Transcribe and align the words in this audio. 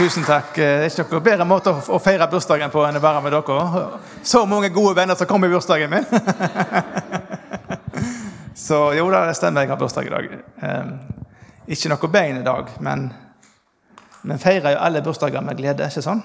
Tusen 0.00 0.24
takk. 0.24 0.54
Det 0.56 0.64
er 0.64 0.86
ikke 0.88 1.12
noen 1.12 1.24
bedre 1.26 1.44
måte 1.44 1.72
å 1.92 1.98
feire 2.00 2.24
bursdagen 2.32 2.70
på 2.72 2.80
enn 2.88 2.96
å 2.96 3.02
være 3.04 3.20
med 3.20 3.34
dere. 3.34 3.82
Så 4.24 4.46
mange 4.48 4.70
gode 4.72 4.94
venner 4.96 5.18
som 5.18 5.28
kommer 5.28 5.50
i 5.50 5.52
bursdagen 5.52 5.92
min. 5.92 6.06
Så 8.70 8.78
jo 8.96 9.10
da, 9.12 9.26
det 9.28 9.36
stemmer, 9.36 9.66
jeg 9.66 9.74
har 9.74 9.82
bursdag 9.82 10.08
i 10.08 10.14
dag. 10.14 10.30
Ehm, 10.64 10.94
ikke 11.68 11.92
noe 11.92 12.10
bein 12.16 12.40
i 12.40 12.46
dag, 12.46 12.72
men 12.80 13.10
vi 14.24 14.40
feirer 14.40 14.72
jo 14.72 14.82
alle 14.88 15.04
bursdager 15.04 15.44
med 15.44 15.60
glede, 15.60 15.92
ikke 15.92 16.06
sånn? 16.08 16.24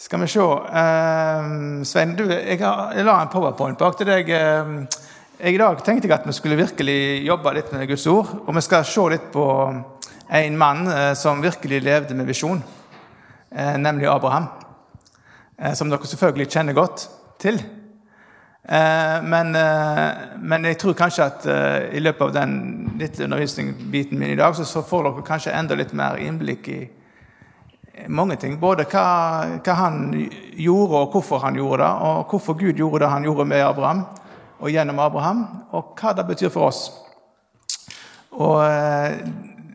Skal 0.00 0.24
vi 0.24 0.32
se 0.32 0.50
ehm, 0.80 1.82
Svein, 1.84 2.16
du, 2.16 2.30
jeg, 2.32 2.62
har, 2.64 2.96
jeg 2.96 3.04
la 3.04 3.20
en 3.20 3.34
powerpoint 3.34 3.76
bak 3.76 4.00
til 4.00 4.08
deg. 4.08 4.32
Ehm, 4.40 4.86
I 5.36 5.58
dag 5.60 5.84
tenkte 5.84 6.08
jeg 6.08 6.16
at 6.16 6.24
vi 6.24 6.40
skulle 6.40 6.64
virkelig 6.64 7.00
jobbe 7.28 7.58
litt 7.60 7.76
med 7.76 7.90
Guds 7.92 8.08
ord. 8.08 8.38
Og 8.46 8.56
vi 8.56 8.64
skal 8.64 8.88
se 8.88 9.10
litt 9.12 9.34
på 9.36 9.50
en 10.28 10.58
mann 10.58 10.88
eh, 10.88 11.12
som 11.14 11.42
virkelig 11.42 11.82
levde 11.82 12.14
med 12.14 12.26
visjon, 12.26 12.62
eh, 13.50 13.76
nemlig 13.78 14.08
Abraham. 14.08 14.46
Eh, 15.58 15.74
som 15.74 15.90
dere 15.90 16.06
selvfølgelig 16.06 16.50
kjenner 16.50 16.72
godt 16.72 17.08
til. 17.38 17.62
Men, 18.62 19.48
men 20.38 20.66
jeg 20.68 20.76
tror 20.78 20.94
kanskje 20.94 21.24
at 21.24 21.46
i 21.96 21.98
løpet 21.98 22.22
av 22.22 22.34
den 22.36 22.52
litt 23.00 23.18
undervisningsbiten 23.18 24.20
min 24.20 24.30
i 24.30 24.36
dag, 24.38 24.54
så 24.54 24.84
får 24.86 25.08
dere 25.08 25.24
kanskje 25.26 25.54
enda 25.58 25.74
litt 25.74 25.90
mer 25.98 26.20
innblikk 26.22 26.68
i 26.70 26.78
mange 28.06 28.36
ting. 28.38 28.54
Både 28.62 28.86
hva, 28.86 29.02
hva, 29.58 29.74
han 29.80 29.98
gjorde, 30.54 30.94
og 30.94 31.16
hvorfor 31.16 31.42
han 31.42 31.58
gjorde 31.58 31.82
det, 31.82 31.90
og 32.06 32.30
hvorfor 32.30 32.54
Gud 32.62 32.78
gjorde 32.78 33.02
det 33.02 33.10
han 33.10 33.26
gjorde 33.26 33.48
med 33.50 33.66
Abraham 33.66 34.04
og 34.60 34.70
gjennom 34.70 35.02
Abraham, 35.02 35.42
og 35.74 35.98
hva 35.98 36.14
det 36.14 36.28
betyr 36.30 36.54
for 36.54 36.70
oss. 36.70 36.84
Og 38.38 38.62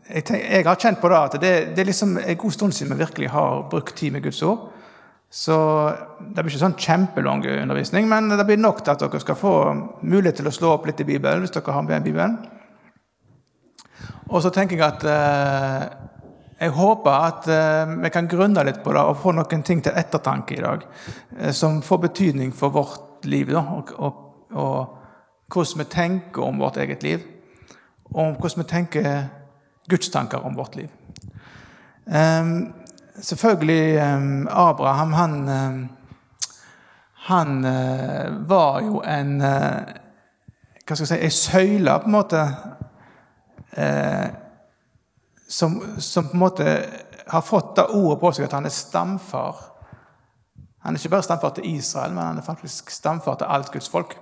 jeg, 0.08 0.24
tenker, 0.24 0.46
jeg, 0.48 0.64
har 0.66 0.80
kjent 0.80 1.00
på 1.02 1.10
det 1.12 1.18
at 1.18 1.38
det, 1.42 1.52
det, 1.76 1.82
er 1.82 1.88
liksom 1.90 2.16
en 2.18 2.40
god 2.40 2.54
stund 2.54 2.76
siden 2.76 2.94
vi 2.94 3.04
virkelig 3.04 3.30
har 3.34 3.64
brukt 3.70 3.96
tid 3.96 4.12
med 4.14 4.24
Guds 4.24 4.42
ord. 4.42 4.68
Så 5.28 5.54
det 6.18 6.40
blir 6.40 6.54
ikke 6.54 6.62
sånn 6.62 6.78
kjempelang 6.80 7.42
undervisning, 7.44 8.06
men 8.08 8.32
det 8.32 8.46
blir 8.48 8.60
nok 8.60 8.80
til 8.80 8.94
at 8.94 9.02
dere 9.02 9.20
skal 9.20 9.36
få 9.36 9.54
mulighet 10.00 10.40
til 10.40 10.48
å 10.48 10.54
slå 10.54 10.70
opp 10.78 10.88
litt 10.88 11.02
i 11.04 11.08
Bibelen 11.08 11.44
hvis 11.44 11.52
dere 11.52 11.74
har 11.76 11.84
med 11.84 12.06
Bibelen. 12.06 12.38
Og 14.28 14.40
så 14.44 14.52
tenker 14.52 14.76
jeg 14.76 14.86
at 14.86 15.04
eh, 15.08 15.82
jeg 16.58 16.74
håper 16.74 17.12
at 17.12 17.48
eh, 17.52 17.92
vi 18.02 18.10
kan 18.12 18.28
grunne 18.28 18.64
litt 18.66 18.80
på 18.84 18.92
det 18.96 19.04
og 19.04 19.20
få 19.20 19.34
noen 19.36 19.64
ting 19.64 19.82
til 19.84 19.96
ettertanke 19.96 20.56
i 20.56 20.64
dag 20.64 20.84
eh, 21.38 21.52
som 21.56 21.82
får 21.84 22.02
betydning 22.08 22.54
for 22.56 22.72
vårt 22.72 23.28
liv, 23.28 23.52
da, 23.52 23.62
og, 23.76 23.92
og, 24.00 24.24
og 24.56 25.52
hvordan 25.52 25.84
vi 25.84 25.90
tenker 25.92 26.44
om 26.44 26.60
vårt 26.60 26.80
eget 26.80 27.04
liv. 27.04 27.24
Og 28.16 28.40
hvordan 28.40 28.64
vi 28.64 28.68
tenker 28.68 29.28
gudstanker 29.88 30.46
om 30.46 30.54
vårt 30.54 30.76
liv. 30.76 30.88
Um, 32.04 32.72
selvfølgelig 33.20 34.02
um, 34.02 34.48
Abraham, 34.50 35.12
han, 35.12 35.48
um, 35.48 35.88
han 37.14 37.64
uh, 37.64 38.48
var 38.48 38.80
jo 38.80 39.02
en 39.02 39.40
uh, 39.40 39.96
Hva 40.88 40.96
skal 40.96 41.04
jeg 41.04 41.08
si 41.08 41.24
Ei 41.26 41.30
søyle, 41.30 41.98
på 42.00 42.08
en 42.08 42.14
måte, 42.14 42.44
uh, 43.76 44.28
som, 45.48 45.74
som, 46.00 46.30
på 46.30 46.32
en 46.32 46.40
måte 46.40 46.76
har 47.28 47.44
fått 47.44 47.74
det 47.76 47.90
ordet 47.92 48.20
på 48.22 48.32
seg 48.32 48.46
at 48.46 48.56
han 48.56 48.68
er 48.68 48.72
stamfar. 48.72 49.60
Han 50.84 50.96
er 50.96 51.00
ikke 51.00 51.12
bare 51.12 51.26
stamfar 51.26 51.52
til 51.58 51.68
Israel, 51.74 52.14
men 52.16 52.24
han 52.24 52.40
er 52.40 52.46
faktisk 52.46 52.90
stamfar 52.90 53.36
til 53.36 53.52
alt 53.52 53.72
Guds 53.72 53.88
folk. 53.88 54.16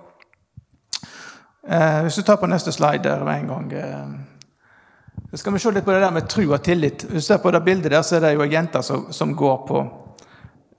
hvis 2.03 2.15
du 2.15 2.21
tar 2.21 2.35
på 2.35 2.47
neste 2.47 2.71
slide 2.71 3.03
der 3.03 3.23
med 3.23 3.39
en 3.39 3.47
gang 3.47 4.27
så 5.31 5.37
skal 5.37 5.53
vi 5.53 5.59
se 5.59 5.71
litt 5.75 5.85
på 5.85 5.91
det 5.91 6.01
der 6.05 6.13
med 6.15 6.27
tro 6.31 6.45
og 6.55 6.61
tillit. 6.63 7.03
Hvis 7.03 7.25
du 7.25 7.27
ser 7.27 7.41
på 7.43 7.51
det 7.51 7.63
bildet 7.65 7.91
der, 7.91 8.01
så 8.01 8.15
er 8.15 8.23
det 8.23 8.35
jo 8.37 8.45
ei 8.45 8.53
jente 8.53 8.81
som, 8.83 9.09
som, 9.11 9.35
går 9.35 9.57
på 9.67 9.81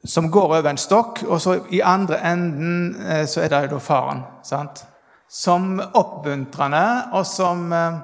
som 0.04 0.30
går 0.30 0.44
over 0.46 0.70
en 0.70 0.80
stokk, 0.80 1.22
og 1.28 1.40
så 1.42 1.58
i 1.74 1.82
andre 1.84 2.20
enden 2.30 2.96
eh, 3.02 3.26
så 3.28 3.42
er 3.42 3.52
det 3.52 3.62
jo 3.66 3.76
da 3.76 3.80
faren. 3.82 4.22
sant? 4.42 4.84
Som 5.28 5.80
oppmuntrende, 5.80 6.84
og 7.12 7.26
som 7.26 7.72
eh, 7.76 7.98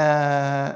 eh, 0.00 0.68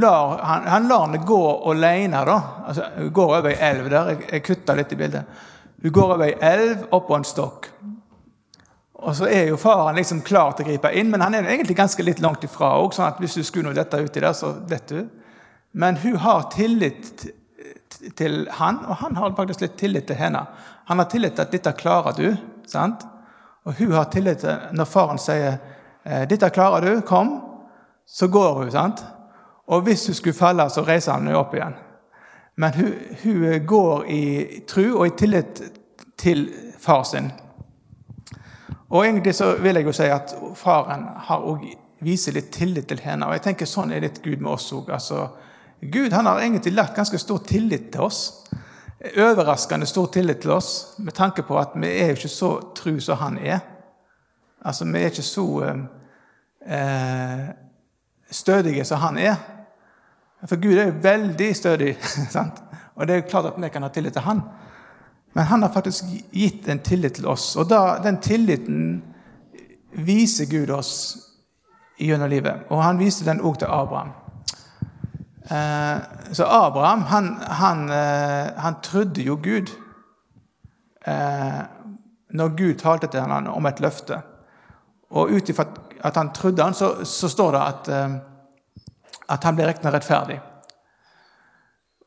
lar, 0.00 0.38
han, 0.38 0.68
han, 0.72 0.88
lar 0.88 1.06
henne 1.06 1.24
gå 1.26 1.42
alene. 1.70 2.24
da. 2.24 2.38
Altså, 2.66 2.88
hun 2.96 3.12
går 3.12 3.36
over 3.36 3.50
ei 3.50 3.58
elv 3.70 3.90
der. 3.90 4.14
Jeg, 4.14 4.28
jeg 4.32 4.46
kutta 4.48 4.78
litt 4.78 4.92
i 4.92 5.00
bildet. 5.02 5.42
Hun 5.82 5.92
går 5.92 6.14
over 6.14 6.30
ei 6.30 6.38
elv 6.40 6.86
oppå 6.90 7.18
en 7.18 7.28
stokk. 7.28 7.68
Og 9.02 9.16
så 9.18 9.26
er 9.26 9.48
jo 9.48 9.58
faren 9.58 9.98
liksom 9.98 10.20
klar 10.22 10.52
til 10.54 10.66
å 10.66 10.70
gripe 10.70 10.92
inn, 10.94 11.10
men 11.10 11.24
han 11.24 11.34
er 11.34 11.48
egentlig 11.50 11.74
ganske 11.78 12.04
litt 12.06 12.20
langt 12.22 12.44
ifra 12.46 12.76
òg. 12.78 12.94
Sånn 12.94 13.08
at 13.08 13.18
hvis 13.22 13.34
du 13.34 13.42
skulle 13.42 13.66
noe 13.66 13.76
dette 13.76 13.98
uti 13.98 14.22
der, 14.22 14.34
så 14.36 14.52
vet 14.70 14.92
du. 14.92 15.00
Men 15.72 15.98
hun 16.04 16.16
har 16.22 16.46
tillit 16.54 17.24
til 18.18 18.46
han, 18.58 18.78
og 18.86 19.00
han 19.02 19.16
har 19.18 19.34
faktisk 19.36 19.64
litt 19.64 19.74
tillit 19.80 20.06
til 20.06 20.18
henne. 20.20 20.44
Han 20.90 21.02
har 21.02 21.10
tillit 21.10 21.34
til 21.34 21.42
at 21.42 21.52
'dette 21.52 21.72
klarer 21.72 22.12
du'. 22.12 22.36
sant? 22.66 23.06
Og 23.64 23.74
hun 23.78 23.92
har 23.92 24.04
tillit 24.04 24.38
til 24.38 24.58
når 24.72 24.84
faren 24.84 25.18
sier 25.18 25.58
eh, 26.04 26.26
'dette 26.26 26.50
klarer 26.50 26.80
du, 26.80 27.00
kom', 27.00 27.40
så 28.06 28.28
går 28.28 28.54
hun. 28.54 28.70
sant? 28.70 29.04
Og 29.66 29.82
hvis 29.82 30.06
hun 30.06 30.14
skulle 30.14 30.34
falle, 30.34 30.70
så 30.70 30.82
reiser 30.82 31.12
han 31.12 31.26
henne 31.26 31.38
opp 31.38 31.54
igjen. 31.54 31.74
Men 32.56 32.74
hun, 32.74 32.92
hun 33.22 33.66
går 33.66 34.04
i 34.08 34.62
tru 34.68 34.98
og 34.98 35.06
i 35.06 35.16
tillit 35.16 35.62
til 36.18 36.50
far 36.78 37.02
sin. 37.02 37.32
Og 38.92 39.06
egentlig 39.06 39.34
så 39.34 39.54
vil 39.56 39.78
jeg 39.78 39.88
jo 39.88 39.94
si 39.96 40.08
at 40.12 40.34
faren 40.58 41.06
har 41.26 41.46
også 41.48 41.78
viser 42.02 42.34
litt 42.36 42.50
tillit 42.52 42.88
til 42.90 43.00
henne. 43.02 43.26
Og 43.28 43.36
jeg 43.36 43.44
tenker 43.46 43.68
sånn 43.68 43.92
er 43.94 44.04
litt 44.04 44.20
Gud 44.24 44.42
med 44.42 44.52
oss 44.52 44.68
òg. 44.74 44.90
Altså, 44.92 45.28
Gud 45.80 46.12
han 46.14 46.28
har 46.28 46.42
egentlig 46.42 46.74
lagt 46.74 46.96
ganske 46.98 47.18
stor 47.18 47.42
tillit 47.46 47.90
til 47.94 48.06
oss. 48.08 48.22
Overraskende 49.12 49.86
stor 49.90 50.10
tillit 50.14 50.42
til 50.42 50.54
oss 50.54 50.72
med 51.02 51.14
tanke 51.14 51.44
på 51.46 51.58
at 51.58 51.74
vi 51.74 51.90
er 51.90 52.12
jo 52.12 52.18
ikke 52.20 52.30
så 52.30 52.52
tru 52.76 52.98
som 53.02 53.18
han 53.22 53.38
er. 53.38 53.62
Altså, 54.62 54.86
vi 54.86 55.00
er 55.00 55.10
ikke 55.10 55.26
så 55.26 55.46
eh, 56.66 57.46
stødige 58.30 58.84
som 58.86 59.02
han 59.02 59.18
er. 59.18 59.40
For 60.46 60.58
Gud 60.58 60.76
er 60.76 60.90
jo 60.90 61.00
veldig 61.02 61.50
stødig. 61.56 61.96
Sant? 62.34 62.62
Og 62.94 63.06
det 63.06 63.14
er 63.14 63.22
jo 63.22 63.30
klart 63.30 63.50
at 63.50 63.62
vi 63.62 63.72
kan 63.72 63.86
ha 63.86 63.90
tillit 63.94 64.18
til 64.18 64.26
han. 64.26 64.42
Men 65.32 65.44
han 65.44 65.62
har 65.62 65.72
faktisk 65.72 66.04
gitt 66.30 66.68
en 66.68 66.82
tillit 66.84 67.14
til 67.14 67.26
oss. 67.26 67.54
Og 67.56 67.68
da, 67.68 67.98
den 68.04 68.20
tilliten 68.20 69.02
viser 69.92 70.48
Gud 70.50 70.70
oss 70.70 70.92
gjennom 72.00 72.30
livet. 72.30 72.66
Og 72.70 72.82
han 72.84 73.00
viste 73.00 73.24
den 73.28 73.40
òg 73.40 73.58
til 73.60 73.72
Abraham. 73.72 74.12
Eh, 75.52 76.02
så 76.32 76.44
Abraham, 76.44 77.06
han, 77.08 77.30
han, 77.48 77.88
eh, 77.90 78.52
han 78.56 78.80
trodde 78.84 79.22
jo 79.22 79.36
Gud 79.42 79.72
eh, 81.06 81.62
når 82.32 82.54
Gud 82.56 82.74
talte 82.80 83.06
til 83.06 83.20
ham 83.20 83.48
om 83.52 83.66
et 83.66 83.80
løfte. 83.80 84.20
Og 85.10 85.32
ut 85.32 85.48
ifra 85.48 85.66
at 86.02 86.16
han 86.16 86.32
trodde 86.34 86.62
han, 86.62 86.74
så, 86.74 87.04
så 87.04 87.28
står 87.28 87.52
det 87.52 87.60
at, 87.60 87.88
at 89.30 89.44
han 89.44 89.54
ble 89.54 89.68
regna 89.68 89.92
rettferdig. 89.94 90.40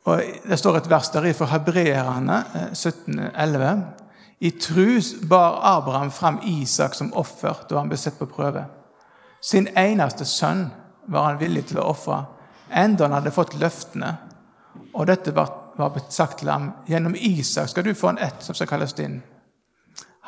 Og 0.06 0.22
Det 0.50 0.58
står 0.58 0.78
et 0.78 0.90
vers 0.90 1.10
der 1.10 1.34
fra 1.34 1.46
Hebreerne 1.50 2.44
17,11. 2.74 3.62
Eh, 3.62 3.80
I 4.40 4.52
trus 4.52 5.16
bar 5.30 5.60
Abraham 5.64 6.12
fram 6.12 6.40
Isak 6.44 6.94
som 6.94 7.14
offer 7.14 7.66
da 7.70 7.80
han 7.80 7.90
ble 7.90 7.98
sett 7.98 8.20
på 8.20 8.28
prøve. 8.30 8.66
Sin 9.42 9.68
eneste 9.78 10.26
sønn 10.26 10.68
var 11.08 11.30
han 11.30 11.40
villig 11.40 11.68
til 11.70 11.80
å 11.80 11.90
ofre, 11.90 12.24
enda 12.70 13.06
han 13.06 13.14
hadde 13.18 13.34
fått 13.34 13.58
løftene. 13.58 14.16
Og 14.94 15.08
dette 15.08 15.34
var, 15.34 15.50
var 15.78 15.98
sagt 16.10 16.40
til 16.40 16.50
ham 16.50 16.72
gjennom 16.88 17.16
Isak 17.16 17.70
skal 17.70 17.86
du 17.86 17.94
få 17.94 18.14
en 18.14 18.22
ett 18.22 18.44
som 18.44 18.56
skal 18.56 18.70
kalles 18.70 18.94
din. 18.94 19.22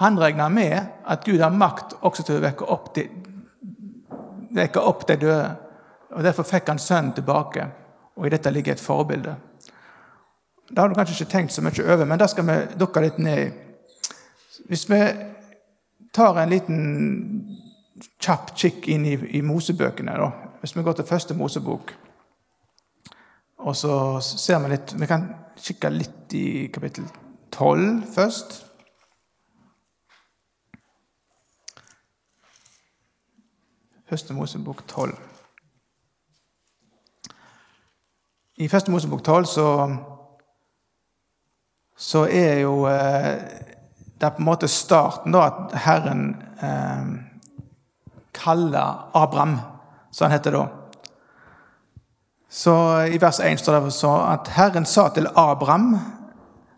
Han 0.01 0.19
regner 0.19 0.49
med 0.49 0.77
at 1.05 1.25
Gud 1.25 1.41
har 1.41 1.53
makt 1.53 1.97
også 2.01 2.23
til 2.23 2.37
å 2.37 2.43
vekke 2.45 2.65
opp 2.69 2.93
de, 2.95 3.07
vekke 4.53 4.81
opp 4.81 5.07
de 5.07 5.17
døde. 5.21 5.51
Og 6.13 6.23
Derfor 6.23 6.45
fikk 6.45 6.69
han 6.69 6.81
sønnen 6.81 7.13
tilbake. 7.17 7.65
Og 8.17 8.25
i 8.25 8.33
dette 8.33 8.49
ligger 8.53 8.73
et 8.73 8.81
forbilde. 8.81 9.35
Det 10.69 10.79
har 10.79 10.87
du 10.87 10.95
kanskje 10.95 11.15
ikke 11.15 11.31
tenkt 11.31 11.53
så 11.53 11.61
mye 11.63 11.85
over, 11.93 12.05
men 12.05 12.19
det 12.19 12.29
skal 12.29 12.47
vi 12.47 12.57
dukke 12.79 13.01
litt 13.01 13.19
ned 13.23 13.39
i. 13.39 13.51
Hvis 14.67 14.89
vi 14.89 14.99
tar 16.13 16.39
en 16.41 16.51
liten 16.51 16.81
kjapp 18.19 18.51
kikk 18.57 18.87
inn 18.91 19.05
i, 19.07 19.15
i 19.39 19.41
Mosebøkene, 19.41 20.17
da. 20.19 20.31
hvis 20.59 20.75
vi 20.75 20.83
går 20.83 20.99
til 20.99 21.07
første 21.07 21.37
Mosebok, 21.37 21.93
og 23.57 23.75
så 23.75 24.19
ser 24.21 24.59
vi 24.63 24.69
litt 24.69 24.93
Vi 24.99 25.07
kan 25.09 25.23
kikke 25.57 25.89
litt 25.89 26.33
i 26.37 26.67
kapittel 26.73 27.07
12 27.51 28.03
først. 28.13 28.63
Første 34.09 34.33
Mosebok 34.33 34.87
12. 34.87 35.15
I 38.57 38.67
Første 38.67 38.91
Mosebok 38.91 39.23
12 39.23 39.45
så 39.45 39.65
så 41.97 42.27
er 42.29 42.61
jo 42.61 42.83
eh, 42.89 43.37
det 44.17 44.25
er 44.25 44.33
på 44.33 44.41
en 44.41 44.49
måte 44.49 44.69
starten 44.69 45.33
da 45.33 45.45
at 45.49 45.73
Herren 45.85 46.27
eh, 46.61 47.07
kaller 48.37 49.09
Abraham, 49.17 49.57
som 50.11 50.25
han 50.25 50.37
heter 50.37 50.57
da. 50.57 50.67
Så 52.49 52.73
I 53.13 53.17
vers 53.21 53.39
1 53.43 53.59
står 53.59 53.81
det 53.81 53.93
så 53.93 54.13
at 54.29 54.49
Herren 54.55 54.85
sa 54.85 55.09
til 55.13 55.27
Abraham 55.35 55.97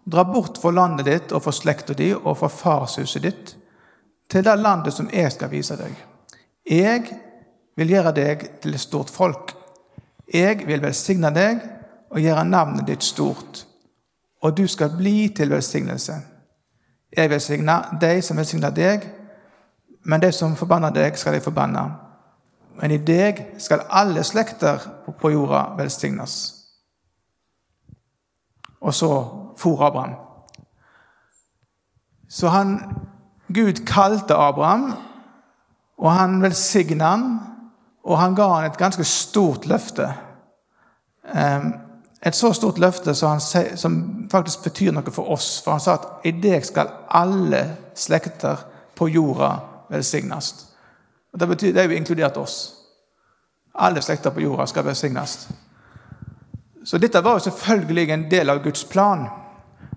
Dra 0.09 0.23
bort 0.25 0.57
fra 0.57 0.71
landet 0.73 1.05
ditt 1.05 1.33
og 1.37 1.43
fra 1.45 1.51
slekta 1.53 1.93
di 1.93 2.07
og 2.15 2.33
fra 2.39 2.47
farshuset 2.49 3.21
ditt, 3.21 3.51
til 4.25 4.41
det 4.41 4.55
landet 4.57 4.95
som 4.95 5.09
jeg 5.13 5.29
skal 5.35 5.51
vise 5.51 5.75
deg. 5.77 5.91
Jeg 6.65 7.03
vil 7.77 7.93
gjøre 7.93 8.15
deg 8.17 8.45
til 8.63 8.73
et 8.73 8.81
stort 8.81 9.11
folk. 9.13 9.53
Jeg 10.33 10.63
vil 10.65 10.81
velsigne 10.81 11.29
deg 11.35 11.61
og 12.09 12.23
gjøre 12.23 12.47
navnet 12.47 12.87
ditt 12.89 13.05
stort, 13.05 13.67
og 14.41 14.57
du 14.57 14.67
skal 14.67 14.93
bli 14.97 15.33
til 15.35 15.49
velsignelse. 15.49 16.13
Jeg 17.17 17.29
vil 17.29 17.41
signe 17.41 17.75
deg 18.01 18.23
som 18.23 18.37
velsigner 18.37 18.69
deg, 18.69 19.07
men 20.05 20.21
de 20.21 20.31
som 20.31 20.55
forbanner 20.55 20.93
deg, 20.95 21.17
skal 21.17 21.33
jeg 21.33 21.43
forbanne. 21.43 21.83
Men 22.81 22.91
i 22.91 23.01
deg 23.03 23.41
skal 23.59 23.87
alle 23.89 24.23
slekter 24.23 24.85
på 25.19 25.31
jorda 25.33 25.63
velsignes. 25.77 26.55
Og 28.79 28.93
så 28.93 29.11
for 29.57 29.83
Abraham. 29.83 30.15
Så 32.29 32.47
han, 32.47 32.79
Gud 33.53 33.85
kalte 33.85 34.35
Abraham, 34.35 34.93
og 35.97 36.11
han 36.13 36.41
velsigna 36.41 37.05
han, 37.05 37.39
og 38.03 38.17
han 38.17 38.35
ga 38.35 38.47
han 38.53 38.69
et 38.69 38.77
ganske 38.77 39.03
stort 39.03 39.65
løfte. 39.65 40.13
Et 42.29 42.35
så 42.35 42.51
stort 42.53 42.77
løfte 42.77 43.15
som, 43.17 43.39
han, 43.39 43.77
som 43.77 43.93
faktisk 44.29 44.67
betyr 44.67 44.93
noe 44.93 45.13
for 45.13 45.31
oss. 45.33 45.55
For 45.65 45.73
han 45.73 45.81
sa 45.81 45.95
at 45.97 46.27
i 46.29 46.35
deg 46.37 46.65
skal 46.67 46.91
alle 47.17 47.63
slekter 47.97 48.61
på 48.95 49.07
jorda 49.09 49.49
velsignes. 49.89 50.51
Det 51.33 51.47
betyr, 51.49 51.73
det 51.73 51.81
er 51.81 51.89
jo 51.89 51.97
inkludert 51.97 52.37
oss. 52.37 52.59
Alle 53.81 54.03
slekter 54.05 54.35
på 54.35 54.43
jorda 54.45 54.67
skal 54.69 54.85
velsignes. 54.85 55.47
Så 56.83 57.01
dette 57.01 57.23
var 57.25 57.39
jo 57.39 57.47
selvfølgelig 57.47 58.11
en 58.13 58.29
del 58.29 58.53
av 58.53 58.61
Guds 58.63 58.85
plan. 58.85 59.25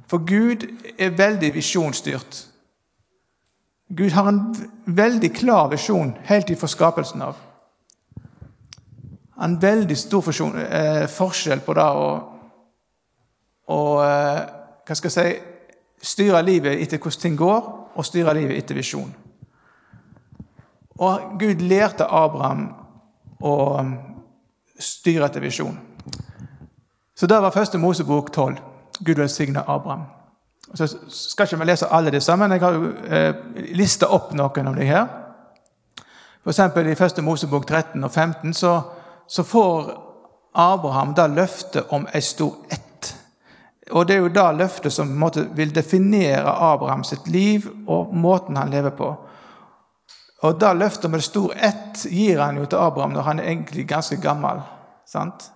For 0.09 0.25
Gud 0.25 0.65
er 0.99 1.13
veldig 1.17 1.53
visjonsstyrt. 1.55 2.47
Gud 3.93 4.17
har 4.17 4.29
en 4.29 4.43
veldig 4.87 5.35
klar 5.37 5.69
visjon 5.69 6.17
helt 6.25 6.51
ifra 6.51 6.69
skapelsen 6.69 7.29
av. 7.29 7.37
En 9.43 9.57
veldig 9.63 9.97
stor 9.99 10.23
forsjon, 10.23 10.59
eh, 10.59 11.07
forskjell 11.11 11.61
på 11.61 11.75
det 11.75 11.89
å, 13.69 14.03
eh, 14.03 14.41
hva 14.87 14.95
skal 14.95 15.11
jeg 15.11 15.13
si, 15.13 15.41
styre 16.03 16.43
livet 16.43 16.81
etter 16.81 16.99
hvordan 16.99 17.21
ting 17.21 17.37
går, 17.37 17.73
og 17.97 18.05
styre 18.05 18.35
livet 18.35 18.57
etter 18.57 18.75
visjon. 18.75 19.15
Og 20.99 21.39
Gud 21.39 21.61
lærte 21.61 22.07
Abraham 22.07 22.75
å 23.43 23.55
styre 24.79 25.25
etter 25.25 25.41
visjon. 25.41 25.79
Så 27.15 27.27
det 27.27 27.43
var 27.43 27.51
første 27.51 27.79
Mosebok 27.79 28.33
12. 28.33 28.57
Gud 29.05 29.17
velsigne 29.17 29.65
Abraham. 29.69 30.05
Så 30.75 30.87
skal 31.09 31.47
ikke 31.47 31.59
vi 31.59 31.65
lese 31.65 31.91
alle 31.91 32.11
disse, 32.11 32.37
men 32.37 32.51
jeg 32.51 32.61
har 32.61 32.79
eh, 33.11 33.35
lista 33.77 34.09
opp 34.09 34.33
noen 34.33 34.69
av 34.69 34.77
de 34.77 34.87
her. 34.89 35.07
F.eks. 36.43 36.59
i 36.59 36.99
første 36.99 37.23
Mosebok 37.23 37.67
13 37.67 38.05
og 38.05 38.11
15 38.11 38.55
så, 38.55 38.81
så 39.27 39.45
får 39.45 39.93
Abraham 40.53 41.15
da 41.15 41.27
løftet 41.27 41.93
om 41.93 42.07
ei 42.13 42.21
stor 42.23 42.55
ett. 42.71 43.15
Og 43.91 44.07
det 44.07 44.15
er 44.15 44.25
jo 44.25 44.33
da 44.33 44.51
løftet 44.53 44.93
som 44.93 45.11
måte, 45.19 45.47
vil 45.57 45.75
definere 45.75 46.53
Abraham 46.73 47.05
sitt 47.05 47.29
liv 47.29 47.69
og 47.87 48.15
måten 48.15 48.57
han 48.57 48.71
lever 48.71 48.95
på. 48.97 49.11
Og 50.43 50.61
da 50.61 50.73
løftet 50.73 51.09
om 51.09 51.17
ei 51.17 51.23
stor 51.25 51.55
ett 51.57 52.05
gir 52.11 52.41
han 52.41 52.59
jo 52.59 52.67
til 52.67 52.83
Abraham 52.83 53.17
når 53.17 53.29
han 53.29 53.41
er 53.41 53.51
egentlig 53.53 53.89
ganske 53.89 54.17
gammel. 54.21 54.63
sant? 55.07 55.51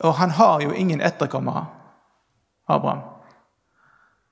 Og 0.00 0.14
han 0.14 0.30
har 0.30 0.60
jo 0.60 0.72
ingen 0.72 1.00
etterkommere, 1.00 1.66
Abraham. 2.68 3.00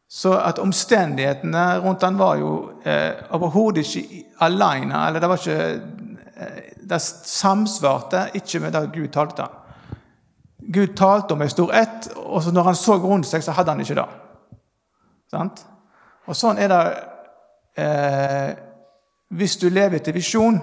Så 0.09 0.33
at 0.33 0.59
omstendighetene 0.59 1.79
rundt 1.85 2.03
han 2.03 2.19
var 2.19 2.37
jo 2.41 2.53
eh, 2.85 3.13
overhodet 3.31 3.85
ikke 3.85 4.23
alene. 4.41 5.07
Eller 5.07 5.21
det 5.21 5.29
var 5.29 5.37
ikke 5.37 5.81
Det 6.89 7.01
samsvarte 7.03 8.29
ikke 8.39 8.61
med 8.63 8.73
det 8.77 8.85
Gud 8.95 9.09
talte. 9.15 9.49
Gud 10.59 10.97
talte 10.97 11.35
om 11.35 11.43
en 11.43 11.51
stor 11.51 11.75
ett, 11.75 12.11
og 12.17 12.43
så 12.43 12.53
når 12.53 12.63
han 12.71 12.77
så 12.77 12.99
rundt 13.01 13.27
seg, 13.27 13.43
så 13.43 13.55
hadde 13.57 13.73
han 13.73 13.81
ikke 13.83 13.97
det. 13.99 14.07
Sant? 15.31 15.63
Og 16.29 16.37
sånn 16.37 16.59
er 16.61 16.73
det 16.73 16.83
eh, 17.81 18.51
Hvis 19.29 19.59
du 19.61 19.69
lever 19.69 19.99
etter 19.99 20.17
visjon, 20.17 20.59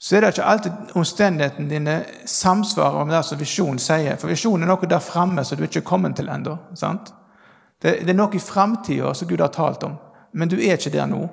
så 0.00 0.16
er 0.16 0.24
det 0.24 0.30
ikke 0.32 0.46
alltid 0.48 0.94
omstendighetene 0.96 1.70
dine 1.70 1.96
samsvarer 2.26 3.04
med 3.04 3.14
det 3.14 3.24
som 3.28 3.38
visjonen 3.38 3.78
sier. 3.78 4.16
For 4.18 4.32
visjonen 4.32 4.64
er 4.64 4.72
noe 4.72 4.88
der 4.88 5.02
framme 5.04 5.44
som 5.44 5.58
du 5.58 5.66
ikke 5.66 5.82
er 5.82 5.86
kommet 5.86 6.16
til 6.16 6.30
ennå. 6.32 6.56
Det, 6.72 7.92
det, 8.00 8.08
er 8.08 8.16
noe 8.16 8.34
i 8.34 8.42
framtida 8.42 9.12
som 9.14 9.28
Gud 9.28 9.42
har 9.44 9.52
talt 9.54 9.84
om, 9.86 9.98
men 10.32 10.50
du 10.50 10.56
er 10.56 10.78
ikke 10.78 10.94
der 10.94 11.06
nå. 11.10 11.28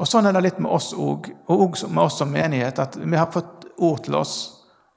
Og 0.00 0.08
Sånn 0.08 0.26
er 0.26 0.32
det 0.32 0.40
litt 0.46 0.60
med 0.62 0.72
oss 0.72 0.94
òg, 0.96 1.28
og 1.52 1.66
også 1.68 1.90
med 1.92 2.06
oss 2.06 2.16
som 2.22 2.30
menighet, 2.32 2.78
at 2.80 2.96
vi 2.96 3.18
har 3.18 3.28
fått 3.32 3.68
ord 3.76 4.00
til 4.06 4.16
oss 4.16 4.34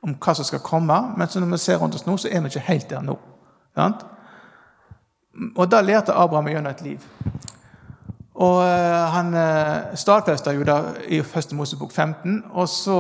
om 0.04 0.16
hva 0.20 0.36
som 0.36 0.48
skal 0.48 0.64
komme, 0.64 0.96
men 1.18 1.28
når 1.28 1.52
vi 1.52 1.60
ser 1.60 1.80
rundt 1.80 1.96
oss 1.96 2.06
nå, 2.08 2.16
så 2.20 2.32
er 2.32 2.44
vi 2.44 2.52
ikke 2.52 2.68
helt 2.70 2.90
der 2.90 3.04
nå. 3.04 3.18
Sant? 3.76 4.04
Og 5.56 5.66
da 5.72 5.82
lærte 5.82 6.16
Abraham 6.16 6.48
gjennom 6.52 6.72
et 6.72 6.84
liv. 6.86 7.08
Og 8.34 8.60
eh, 8.66 9.06
han 9.14 9.34
eh, 9.38 9.96
stadfesta 10.00 10.54
jo 10.56 10.66
da 10.68 10.78
i 11.08 11.22
Første 11.22 11.56
Mosebok 11.56 11.92
15, 11.92 12.44
og 12.52 12.70
så 12.70 13.00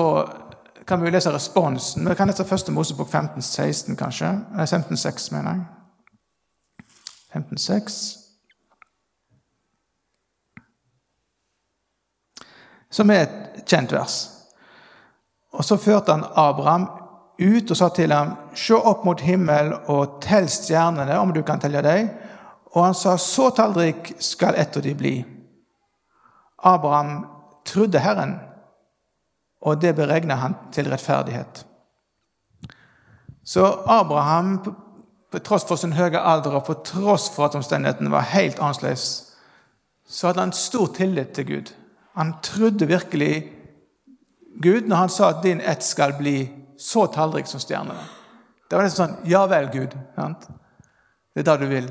kan 0.88 1.02
vi 1.02 1.08
jo 1.08 1.14
lese 1.16 1.34
responsen. 1.34 2.10
Vi 2.10 2.16
kan 2.16 2.28
lese 2.28 2.46
Første 2.46 2.72
Mosebok 2.72 3.10
15, 3.10 3.42
16, 3.42 3.96
kanskje. 3.98 4.34
Nei, 4.56 4.68
15, 4.68 4.98
6, 4.98 5.32
mener 5.32 5.56
jeg. 5.56 5.64
15, 7.34 7.58
6. 7.58 8.23
Som 12.94 13.10
er 13.10 13.26
et 13.26 13.66
kjent 13.66 13.94
vers. 13.96 14.18
Og 15.54 15.66
så 15.66 15.78
førte 15.82 16.14
han 16.14 16.26
Abraham 16.38 16.88
ut 17.42 17.72
og 17.72 17.78
sa 17.78 17.90
til 17.94 18.14
ham, 18.14 18.36
Se 18.56 18.78
opp 18.78 19.06
mot 19.06 19.22
himmel 19.22 19.74
og 19.90 20.20
tell 20.22 20.48
stjernene, 20.50 21.18
om 21.20 21.34
du 21.34 21.42
kan 21.46 21.62
telle 21.62 21.82
dem. 21.82 22.10
Og 22.74 22.86
han 22.86 22.98
sa, 22.98 23.18
så 23.18 23.50
tallrik 23.54 24.14
skal 24.22 24.56
ett 24.58 24.78
av 24.78 24.84
de 24.84 24.94
bli. 24.98 25.14
Abraham 26.64 27.26
trodde 27.66 28.00
Herren, 28.00 28.38
og 29.62 29.82
det 29.82 29.96
beregna 29.96 30.36
han 30.42 30.56
til 30.74 30.90
rettferdighet. 30.90 31.66
Så 33.44 33.66
Abraham, 33.86 34.58
på 35.32 35.40
tross 35.40 35.66
for 35.68 35.80
sin 35.80 35.94
høye 35.94 36.20
alder 36.20 36.58
og 36.58 36.66
på 36.68 36.78
tross 36.88 37.30
for 37.34 37.48
at 37.48 37.56
omstendighetene 37.60 38.12
var 38.12 38.32
helt 38.34 38.60
annerledes, 38.60 39.34
så 40.08 40.30
hadde 40.30 40.46
han 40.46 40.56
stor 40.56 40.88
tillit 40.96 41.34
til 41.36 41.48
Gud. 41.48 41.74
Han 42.14 42.36
trodde 42.42 42.86
virkelig 42.86 43.54
Gud 44.62 44.88
når 44.88 44.96
han 44.96 45.10
sa 45.10 45.30
at 45.30 45.44
din 45.44 45.62
ett 45.62 45.84
skal 45.84 46.14
bli 46.18 46.46
så 46.78 47.08
tallrik 47.08 47.48
som 47.50 47.62
stjernene. 47.62 48.06
Det 48.70 48.78
var 48.78 48.86
nesten 48.86 49.06
sånn 49.06 49.30
Ja 49.30 49.46
vel, 49.50 49.70
Gud. 49.74 49.94
Det 49.94 51.42
er 51.42 51.48
det 51.48 51.58
du 51.62 51.68
vil. 51.70 51.90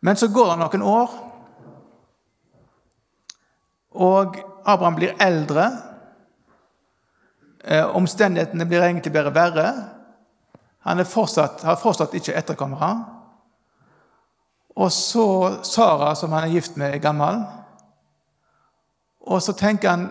Men 0.00 0.16
så 0.16 0.28
går 0.30 0.52
det 0.52 0.58
noen 0.60 0.84
år, 0.86 1.14
og 3.98 4.36
Abraham 4.68 4.98
blir 4.98 5.16
eldre. 5.20 5.64
Eh, 7.64 7.96
omstendighetene 7.96 8.66
blir 8.68 8.84
egentlig 8.84 9.12
bare 9.12 9.34
verre. 9.34 9.68
Han 10.86 11.04
fortsatt, 11.04 11.64
har 11.66 11.80
fortsatt 11.80 12.14
ikke 12.14 12.36
etterkommere. 12.38 12.92
Og 14.78 14.92
så 14.94 15.26
Sara, 15.66 16.14
som 16.14 16.32
han 16.32 16.46
er 16.46 16.54
gift 16.54 16.76
med, 16.76 16.94
er 16.94 17.02
gammel. 17.02 17.42
Og 19.28 19.42
så 19.44 19.52
tenker 19.52 19.92
han 19.92 20.08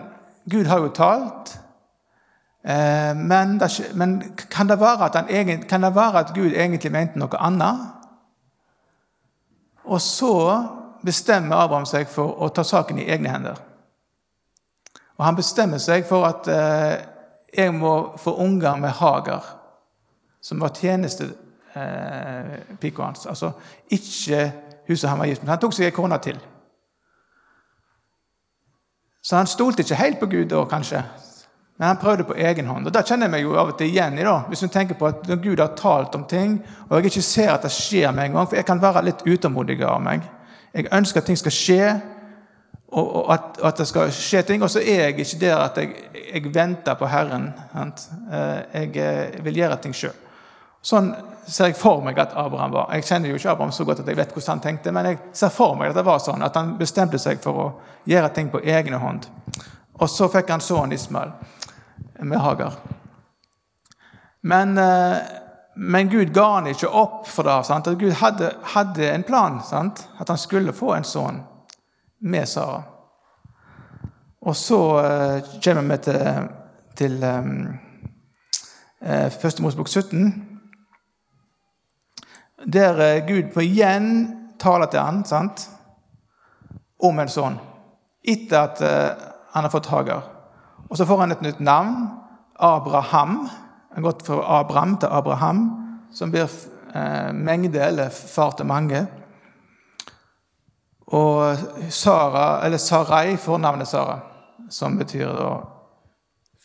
Gud 0.48 0.70
har 0.70 0.80
jo 0.80 0.94
talt. 0.94 1.58
Eh, 2.64 3.16
men, 3.16 3.60
kan, 4.50 4.68
det 4.68 4.80
være 4.80 5.04
at 5.04 5.14
han, 5.14 5.62
kan 5.68 5.82
det 5.82 5.94
være 5.94 6.18
at 6.18 6.34
Gud 6.34 6.54
egentlig 6.54 6.92
mente 6.92 7.18
noe 7.18 7.40
annet? 7.40 7.78
Og 9.84 10.00
så 10.00 10.64
bestemmer 11.04 11.56
Abraham 11.56 11.86
seg 11.86 12.08
for 12.10 12.42
å 12.42 12.48
ta 12.52 12.62
saken 12.66 12.98
i 13.00 13.08
egne 13.08 13.30
hender. 13.32 13.56
Og 15.18 15.24
Han 15.24 15.36
bestemmer 15.36 15.78
seg 15.82 16.06
for 16.06 16.26
at 16.28 16.48
eh, 16.52 16.96
jeg 17.56 17.74
må 17.74 18.16
få 18.18 18.36
unger 18.38 18.76
med 18.76 18.90
Hager, 19.00 19.44
som 20.40 20.60
var 20.60 20.68
tjenestepika 20.76 23.02
eh, 23.02 23.06
hans. 23.06 23.26
Altså 23.26 23.52
ikke 23.90 24.52
huset 24.88 25.10
han 25.10 25.18
var 25.18 25.26
gift 25.26 25.42
med. 25.42 25.50
Han 25.50 25.58
tok 25.58 25.72
seg 25.74 25.84
ei 25.88 25.96
kone 25.96 26.18
til. 26.22 26.38
Så 29.28 29.36
han 29.36 29.46
stolte 29.46 29.84
ikke 29.84 29.96
helt 30.00 30.20
på 30.20 30.26
Gud 30.26 30.46
da, 30.48 30.62
kanskje. 30.64 31.02
Men 31.78 31.90
han 31.90 31.98
prøvde 32.00 32.24
på 32.24 32.34
egen 32.34 32.66
hånd. 32.66 32.86
Og 32.86 32.94
Da 32.94 33.02
kjenner 33.04 33.28
jeg 33.28 33.34
meg 33.34 33.42
jo 33.44 33.58
av 33.60 33.74
og 33.74 33.76
til 33.78 33.90
igjen 33.90 34.16
i 34.16 34.24
da, 34.24 34.38
hvis 34.48 34.62
du 34.64 34.68
tenker 34.72 34.96
på 34.96 35.10
at 35.10 35.28
når 35.28 35.42
Gud 35.42 35.60
har 35.60 35.74
talt 35.76 36.14
om 36.16 36.24
ting, 36.24 36.54
og 36.88 36.96
jeg 36.96 37.10
ikke 37.10 37.22
ser 37.22 37.52
at 37.52 37.66
det 37.66 37.70
skjer 37.74 38.14
med 38.16 38.24
en 38.24 38.38
gang, 38.38 38.48
for 38.48 38.56
jeg 38.56 38.66
kan 38.66 38.80
være 38.82 39.02
litt 39.04 39.26
utålmodig 39.26 39.76
av 39.84 40.00
meg. 40.00 40.24
Jeg 40.72 40.88
ønsker 40.96 41.20
at 41.20 41.28
ting 41.28 41.36
skal 41.36 41.54
skje, 41.54 41.90
og, 42.88 43.32
at, 43.34 43.60
at, 43.68 43.78
det 43.78 43.86
skal 43.90 44.14
skje 44.16 44.42
ting. 44.48 44.64
Og 44.64 44.70
så 44.72 44.80
er 44.80 45.02
jeg 45.02 45.18
ikke 45.18 45.40
der 45.42 45.60
at 45.60 45.76
jeg, 45.76 45.92
jeg 46.32 46.54
venter 46.54 46.96
på 46.96 47.06
Herren. 47.12 47.50
Eh, 47.76 48.80
jeg 48.96 49.44
vil 49.44 49.60
gjøre 49.60 49.76
ting 49.82 49.94
sjøl. 49.94 50.16
Sånn 50.84 51.10
ser 51.48 51.70
jeg 51.70 51.78
for 51.78 52.02
meg 52.04 52.18
at 52.20 52.34
Abraham 52.36 52.74
var. 52.74 52.92
Jeg 52.94 53.06
kjenner 53.08 53.32
jo 53.32 53.38
ikke 53.38 53.50
Abraham 53.50 53.72
så 53.72 53.84
godt 53.88 54.02
at 54.02 54.08
jeg 54.08 54.18
vet 54.18 54.32
hvordan 54.34 54.56
han 54.56 54.62
tenkte, 54.64 54.92
men 54.92 55.08
jeg 55.08 55.18
ser 55.36 55.52
for 55.52 55.78
meg 55.78 55.90
at 55.90 55.98
det 55.98 56.04
var 56.06 56.20
sånn, 56.22 56.44
at 56.44 56.56
han 56.58 56.76
bestemte 56.78 57.18
seg 57.20 57.40
for 57.42 57.62
å 57.62 57.68
gjøre 58.08 58.30
ting 58.36 58.50
på 58.52 58.60
egne 58.62 59.00
hånd. 59.00 59.26
Og 59.98 60.10
så 60.12 60.28
fikk 60.30 60.52
han 60.52 60.62
sønnen 60.62 60.94
Ismael 60.94 61.32
med 62.20 62.38
Hagar. 62.38 62.76
Men, 64.40 64.78
eh, 64.78 65.16
men, 65.74 66.08
Gud 66.08 66.30
ga 66.34 66.46
han 66.54 66.68
ikke 66.70 66.90
opp 66.90 67.26
for 67.26 67.48
det. 67.48 67.56
Sant? 67.66 67.88
At 67.88 67.98
Gud 67.98 68.12
hadde, 68.20 68.52
hadde 68.74 69.10
en 69.10 69.26
plan. 69.26 69.58
Sant? 69.64 70.06
At 70.18 70.28
han 70.28 70.38
skulle 70.38 70.72
få 70.72 70.94
en 70.94 71.06
sønn 71.06 71.42
med 72.18 72.48
Sara. 72.48 72.82
Og 74.40 74.56
så 74.56 74.78
uh, 75.02 75.58
kommer 75.64 75.82
vi 75.82 75.96
til, 76.06 76.48
til 76.96 77.24
um, 77.24 77.78
Første 79.42 79.62
Mosebok 79.62 79.88
17 79.88 80.47
der 82.66 83.00
eh, 83.00 83.26
Gud 83.26 83.52
på 83.54 83.62
igjen 83.62 84.08
taler 84.58 84.90
til 84.90 85.00
han, 85.00 85.24
sant? 85.24 85.68
om 86.98 87.18
en 87.22 87.30
sånn, 87.30 87.58
etter 88.26 88.58
at 88.58 88.80
uh, 88.82 89.26
han 89.54 89.62
har 89.62 89.70
fått 89.70 89.86
Hagar. 89.92 90.24
Og 90.88 90.98
så 90.98 91.06
får 91.06 91.20
han 91.22 91.34
et 91.34 91.44
nytt 91.46 91.60
navn. 91.62 92.08
Abraham. 92.58 93.44
Han 93.46 94.00
har 94.00 94.06
gått 94.08 94.24
fra 94.26 94.40
Abraham 94.58 94.96
til 94.98 95.14
Abraham, 95.14 95.60
som 96.10 96.32
blir 96.34 96.48
uh, 96.50 97.30
mengde, 97.30 97.78
eller 97.78 98.10
far 98.10 98.56
til 98.58 98.66
mange. 98.66 99.04
Og 101.14 101.62
Sara, 101.94 102.64
eller 102.66 102.82
Sarai 102.82 103.36
får 103.38 103.62
navnet 103.62 103.88
Sara, 103.88 104.18
som 104.70 104.98
betyr 104.98 105.30
da 105.38 105.52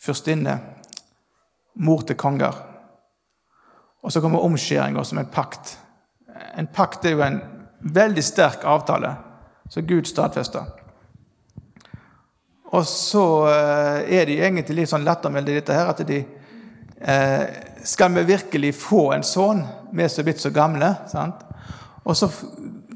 fyrstinne. 0.02 0.58
Mor 1.78 2.02
til 2.06 2.18
konger. 2.18 2.58
Og 4.02 4.12
så 4.12 4.20
kommer 4.20 4.42
omskjæringa 4.42 5.06
som 5.06 5.22
en 5.22 5.30
pakt 5.30 5.78
en 6.56 6.66
pakt 6.66 7.04
er 7.04 7.16
jo 7.16 7.22
en 7.24 7.40
veldig 7.80 8.24
sterk 8.24 8.64
avtale 8.64 9.14
som 9.68 9.86
Gud 9.86 10.08
stadfester. 10.08 10.64
Og 12.74 12.86
så 12.86 13.24
er 13.46 14.24
er 14.24 14.30
jo 14.30 14.42
egentlig 14.42 14.76
litt 14.80 14.90
sånn 14.90 15.06
lattermilde 15.06 15.52
i 15.52 15.60
dette 15.60 15.76
her, 15.76 15.92
at 15.92 16.02
de 16.06 16.24
eh, 17.00 17.44
Skal 17.84 18.14
vi 18.14 18.24
virkelig 18.24 18.74
få 18.74 19.12
en 19.12 19.22
sønn? 19.22 19.64
Vi 19.92 20.02
er 20.02 20.08
så 20.08 20.22
blitt 20.22 20.40
så 20.40 20.50
gamle. 20.50 20.94
sant? 21.06 21.44
Og 22.04 22.16
så 22.16 22.30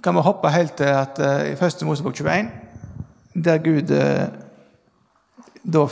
kan 0.02 0.14
vi 0.14 0.20
hoppe 0.20 0.50
helt 0.50 0.76
til 0.76 0.88
at 0.88 1.18
eh, 1.18 1.52
i 1.52 1.56
første 1.56 1.84
Mosebok 1.84 2.14
21, 2.14 2.50
der 3.44 3.58
Gud 3.58 3.90
eh, 3.90 4.28
da 5.72 5.86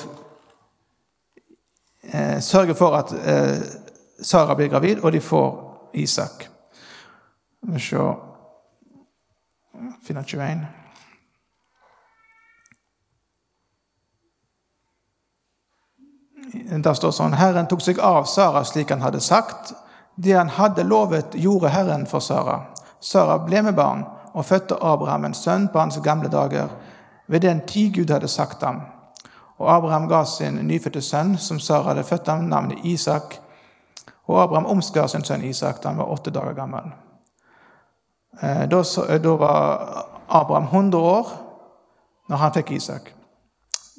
eh, 2.12 2.40
sørger 2.40 2.74
for 2.74 2.96
at 2.96 3.12
eh, 3.12 3.62
Sara 4.22 4.54
blir 4.54 4.68
gravid, 4.68 4.98
og 5.02 5.12
de 5.12 5.20
får 5.20 5.90
Isak. 5.94 6.48
Skal 7.62 7.74
vi 7.74 7.80
se 7.80 8.14
Finner 10.02 10.22
21. 10.22 10.66
Der 16.84 16.94
står 16.94 17.12
sånn 17.12 17.36
Herren 17.36 17.68
tok 17.68 17.82
seg 17.84 17.98
av 18.00 18.24
Sara 18.30 18.62
slik 18.64 18.90
han 18.94 19.04
hadde 19.04 19.20
sagt. 19.20 19.74
Det 20.16 20.32
han 20.32 20.48
hadde 20.48 20.86
lovet, 20.88 21.34
gjorde 21.36 21.68
Herren 21.74 22.06
for 22.08 22.24
Sara. 22.24 22.62
Sara 23.00 23.38
ble 23.44 23.62
med 23.66 23.76
barn 23.76 24.06
og 24.32 24.46
fødte 24.48 24.78
Abraham 24.80 25.28
en 25.28 25.36
sønn 25.36 25.68
på 25.68 25.80
hans 25.80 25.98
gamle 26.04 26.28
dager, 26.32 26.68
ved 27.26 27.40
den 27.44 27.60
tid 27.68 27.94
Gud 27.94 28.10
hadde 28.10 28.28
sagt 28.28 28.62
ham. 28.64 28.80
Og 29.58 29.68
Abraham 29.72 30.08
ga 30.08 30.24
sin 30.24 30.60
nyfødte 30.68 31.02
sønn, 31.02 31.36
som 31.38 31.60
Sara 31.60 31.92
hadde 31.92 32.04
født 32.04 32.28
ham, 32.28 32.48
navnet 32.48 32.84
Isak. 32.84 33.40
Og 34.26 34.42
Abraham 34.42 34.66
omskar 34.66 35.06
sin 35.06 35.24
sønn 35.24 35.44
Isak 35.44 35.82
da 35.82 35.92
han 35.92 35.98
var 35.98 36.12
åtte 36.12 36.30
dager 36.30 36.56
gammel. 36.56 36.92
Eh, 38.40 38.62
eh, 38.62 38.68
da 39.20 39.36
var 39.36 40.06
Abraham 40.28 40.64
100 40.64 40.98
år 40.98 41.28
når 42.28 42.36
han 42.36 42.52
fikk 42.52 42.70
Isak. 42.70 43.14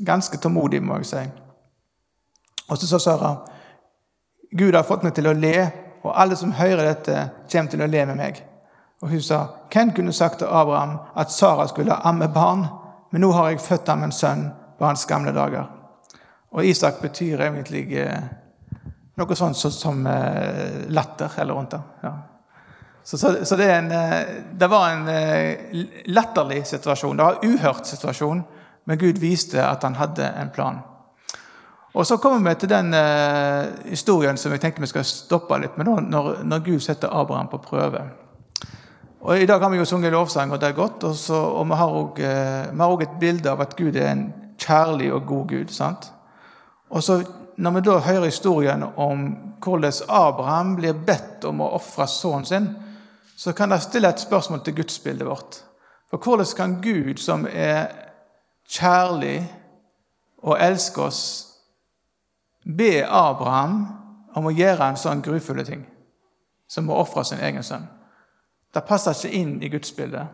Ganske 0.06 0.38
tålmodig, 0.38 0.84
må 0.84 0.98
jeg 0.98 1.06
si. 1.06 1.24
Og 2.70 2.78
så 2.78 2.88
sa 2.88 3.00
Sara 3.00 3.36
Gud 4.52 4.76
har 4.76 4.84
fått 4.84 5.04
meg 5.04 5.16
til 5.16 5.28
å 5.28 5.34
le, 5.36 5.72
og 6.04 6.14
alle 6.16 6.36
som 6.36 6.54
hører 6.56 6.86
dette, 6.86 7.30
kommer 7.52 7.72
til 7.72 7.82
å 7.84 7.88
le 7.88 8.06
med 8.06 8.16
meg. 8.16 8.38
Og 9.02 9.10
hun 9.10 9.22
sa, 9.22 9.42
hvem 9.74 9.92
kunne 9.92 10.14
sagt 10.14 10.40
til 10.40 10.48
Abraham 10.48 10.98
at 11.16 11.32
Sara 11.32 11.68
skulle 11.68 11.98
amme 12.08 12.30
barn? 12.34 12.64
Men 13.12 13.22
nå 13.22 13.32
har 13.36 13.50
jeg 13.50 13.64
født 13.64 13.90
ham 13.92 14.04
en 14.04 14.16
sønn 14.16 14.48
på 14.80 14.86
hans 14.86 15.06
gamle 15.06 15.34
dager. 15.36 15.68
Og 16.52 16.66
Isak 16.66 17.02
betyr 17.02 17.44
egentlig 17.44 17.84
eh, 18.00 18.24
noe 19.18 19.36
sånt 19.36 19.58
som, 19.58 20.08
latter 20.88 21.40
eller 21.42 21.54
rundt 21.54 21.76
det. 21.76 21.82
Ja. 22.04 22.14
Så, 23.08 23.18
så, 23.18 23.46
så 23.46 23.56
det, 23.56 23.72
en, 23.72 23.92
eh, 23.92 24.28
det, 24.52 24.68
var 24.68 24.90
en 24.90 25.08
eh, 25.08 25.58
latterlig 26.06 26.66
situasjon. 26.68 27.18
Det 27.18 27.24
var 27.24 27.38
en 27.40 27.54
uhørt 27.54 27.88
situasjon, 27.88 28.42
men 28.84 28.98
Gud 29.00 29.22
viste 29.24 29.62
at 29.64 29.84
han 29.88 29.96
hadde 29.96 30.26
en 30.28 30.50
plan. 30.52 30.82
Og 31.94 32.08
Så 32.08 32.18
kommer 32.18 32.50
vi 32.50 32.56
til 32.60 32.70
den 32.70 32.94
uh, 32.94 33.90
historien 33.90 34.38
som 34.38 34.52
jeg 34.52 34.60
tenkte 34.62 34.84
vi 34.84 34.90
skal 34.92 35.06
stoppe 35.08 35.56
litt 35.58 35.78
med, 35.78 35.88
når, 35.88 36.44
når 36.44 36.60
Gud 36.66 36.84
setter 36.84 37.14
Abraham 37.16 37.48
på 37.48 37.58
prøve. 37.64 38.02
Og 39.22 39.40
I 39.40 39.48
dag 39.48 39.64
har 39.64 39.72
vi 39.72 39.80
jo 39.80 39.86
sunget 39.86 40.12
lovsang, 40.12 40.52
og 40.52 40.60
det 40.62 40.68
er 40.68 40.76
godt. 40.76 41.04
Og, 41.04 41.16
så, 41.16 41.34
og 41.34 41.66
vi 41.70 41.78
har 41.80 42.92
òg 42.92 43.06
et 43.06 43.16
bilde 43.20 43.50
av 43.50 43.64
at 43.64 43.76
Gud 43.80 43.96
er 43.96 44.12
en 44.12 44.26
kjærlig 44.60 45.14
og 45.14 45.26
god 45.26 45.48
Gud. 45.48 45.72
sant? 45.72 46.12
Og 46.90 47.04
så 47.04 47.24
Når 47.58 47.72
vi 47.72 47.82
da 47.82 47.98
hører 48.00 48.26
historien 48.26 48.84
om 48.96 49.24
hvordan 49.64 49.94
Abraham 50.10 50.76
blir 50.76 50.94
bedt 50.94 51.46
om 51.46 51.62
å 51.62 51.72
ofre 51.80 52.06
sønnen 52.08 52.46
sin, 52.46 52.68
så 53.38 53.54
kan 53.54 53.70
det 53.70 53.82
stille 53.82 54.10
et 54.10 54.20
spørsmål 54.20 54.64
til 54.66 54.76
gudsbildet 54.76 55.28
vårt. 55.28 55.64
For 56.10 56.18
hvordan 56.18 56.56
kan 56.58 56.82
Gud, 56.82 57.18
som 57.18 57.48
er 57.52 57.86
kjærlig 58.70 59.52
og 60.38 60.58
elsker 60.62 61.02
oss, 61.02 61.48
be 62.78 63.06
Abraham 63.06 63.86
om 64.36 64.50
å 64.50 64.56
gjøre 64.56 64.90
en 64.90 64.98
sånn 64.98 65.22
grufulle 65.22 65.64
ting 65.68 65.86
som 66.68 66.90
å 66.90 66.98
ofre 67.04 67.24
sin 67.30 67.44
egen 67.44 67.64
sønn? 67.64 67.86
Det 68.74 68.86
passer 68.90 69.14
ikke 69.14 69.38
inn 69.38 69.56
i 69.62 69.70
gudsbildet. 69.70 70.28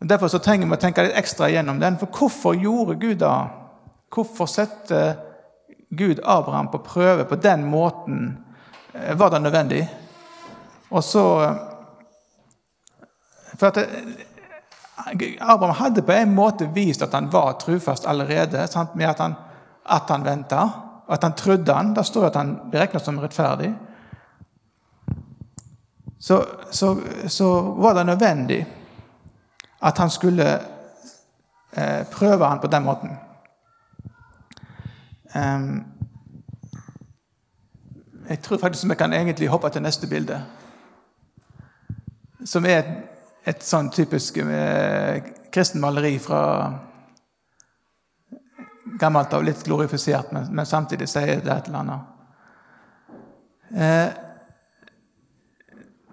Derfor 0.00 0.32
trenger 0.40 0.66
vi 0.66 0.78
å 0.78 0.80
tenke 0.80 1.04
litt 1.04 1.18
ekstra 1.20 1.50
gjennom 1.52 1.80
den. 1.80 1.98
For 2.00 2.08
hvorfor 2.08 2.56
gjorde 2.56 2.96
Gud 3.02 3.20
det? 3.20 3.38
Hvorfor 4.10 4.48
sette 4.48 5.16
Gud 5.92 6.22
Abraham 6.24 6.70
på 6.72 6.80
prøve 6.88 7.28
på 7.28 7.36
den 7.36 7.68
måten? 7.68 8.38
Eh, 8.94 9.18
var 9.18 9.30
det 9.30 9.42
nødvendig? 9.42 9.88
Og 10.90 11.04
så 11.04 11.24
For 13.58 13.66
at 13.66 13.78
Abraham 15.40 15.74
hadde 15.74 16.02
på 16.02 16.12
en 16.12 16.34
måte 16.34 16.68
vist 16.74 17.02
at 17.02 17.14
han 17.14 17.32
var 17.32 17.52
trufast 17.60 18.06
allerede, 18.06 18.66
sant, 18.68 18.94
med 18.96 19.06
at 19.06 19.18
han, 19.18 19.34
at 19.84 20.08
han 20.08 20.24
venta, 20.24 20.68
at 21.10 21.22
han 21.22 21.32
trodde 21.36 21.74
han. 21.74 21.94
Det 21.94 22.06
står 22.06 22.26
at 22.26 22.36
han 22.36 22.54
ble 22.70 22.80
regna 22.80 23.00
som 23.00 23.18
rettferdig. 23.20 23.72
Så, 26.18 26.44
så, 26.70 26.96
så, 27.28 27.48
var 27.60 27.94
det 27.94 28.06
nødvendig 28.06 28.66
at 29.82 29.98
han 29.98 30.10
skulle 30.10 30.60
eh, 31.72 32.06
prøve 32.12 32.46
han 32.46 32.60
på 32.60 32.66
den 32.66 32.84
måten. 32.84 33.10
Um, 35.34 35.84
jeg 38.28 38.42
tror 38.42 38.58
faktisk 38.58 38.88
vi 38.88 38.94
kan 38.94 39.12
egentlig 39.12 39.48
hoppe 39.48 39.68
til 39.68 39.82
neste 39.82 40.06
bilde 40.06 40.42
som 42.44 42.66
er 42.66 42.84
et, 43.44 43.62
sånn 43.64 43.90
typisk 43.92 44.36
eh, 44.42 45.22
kristen 45.52 45.80
maleri 45.80 46.18
fra 46.22 46.42
gammelt 49.00 49.32
av, 49.32 49.44
litt 49.44 49.64
glorifisert, 49.64 50.32
men, 50.32 50.48
men, 50.54 50.66
samtidig 50.66 51.08
sier 51.08 51.40
det 51.44 51.52
et 51.54 51.68
eller 51.68 51.78
annet. 51.84 52.00
Eh, 53.76 54.08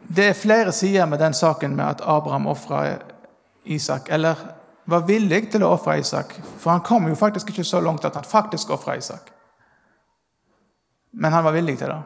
det 0.08 0.30
er 0.30 0.40
flere 0.40 0.72
sider 0.72 1.06
med 1.10 1.20
den 1.20 1.36
saken 1.36 1.76
med 1.76 1.98
at 1.98 2.04
Abraham 2.06 2.48
ofra 2.48 2.84
Isak, 3.68 4.10
eller 4.10 4.40
var 4.88 5.04
villig 5.08 5.50
til 5.52 5.66
å 5.68 5.74
ofre 5.76 5.98
Isak. 6.00 6.38
For 6.62 6.72
han 6.72 6.86
kom 6.86 7.10
jo 7.10 7.18
faktisk 7.20 7.52
ikke 7.52 7.68
så 7.68 7.82
langt 7.84 8.06
at 8.08 8.16
han 8.16 8.28
faktisk 8.28 8.72
ofra 8.72 8.96
Isak. 8.96 9.34
Men 11.12 11.34
han 11.34 11.44
var 11.44 11.56
villig 11.56 11.76
til 11.82 11.92
det. 11.92 12.00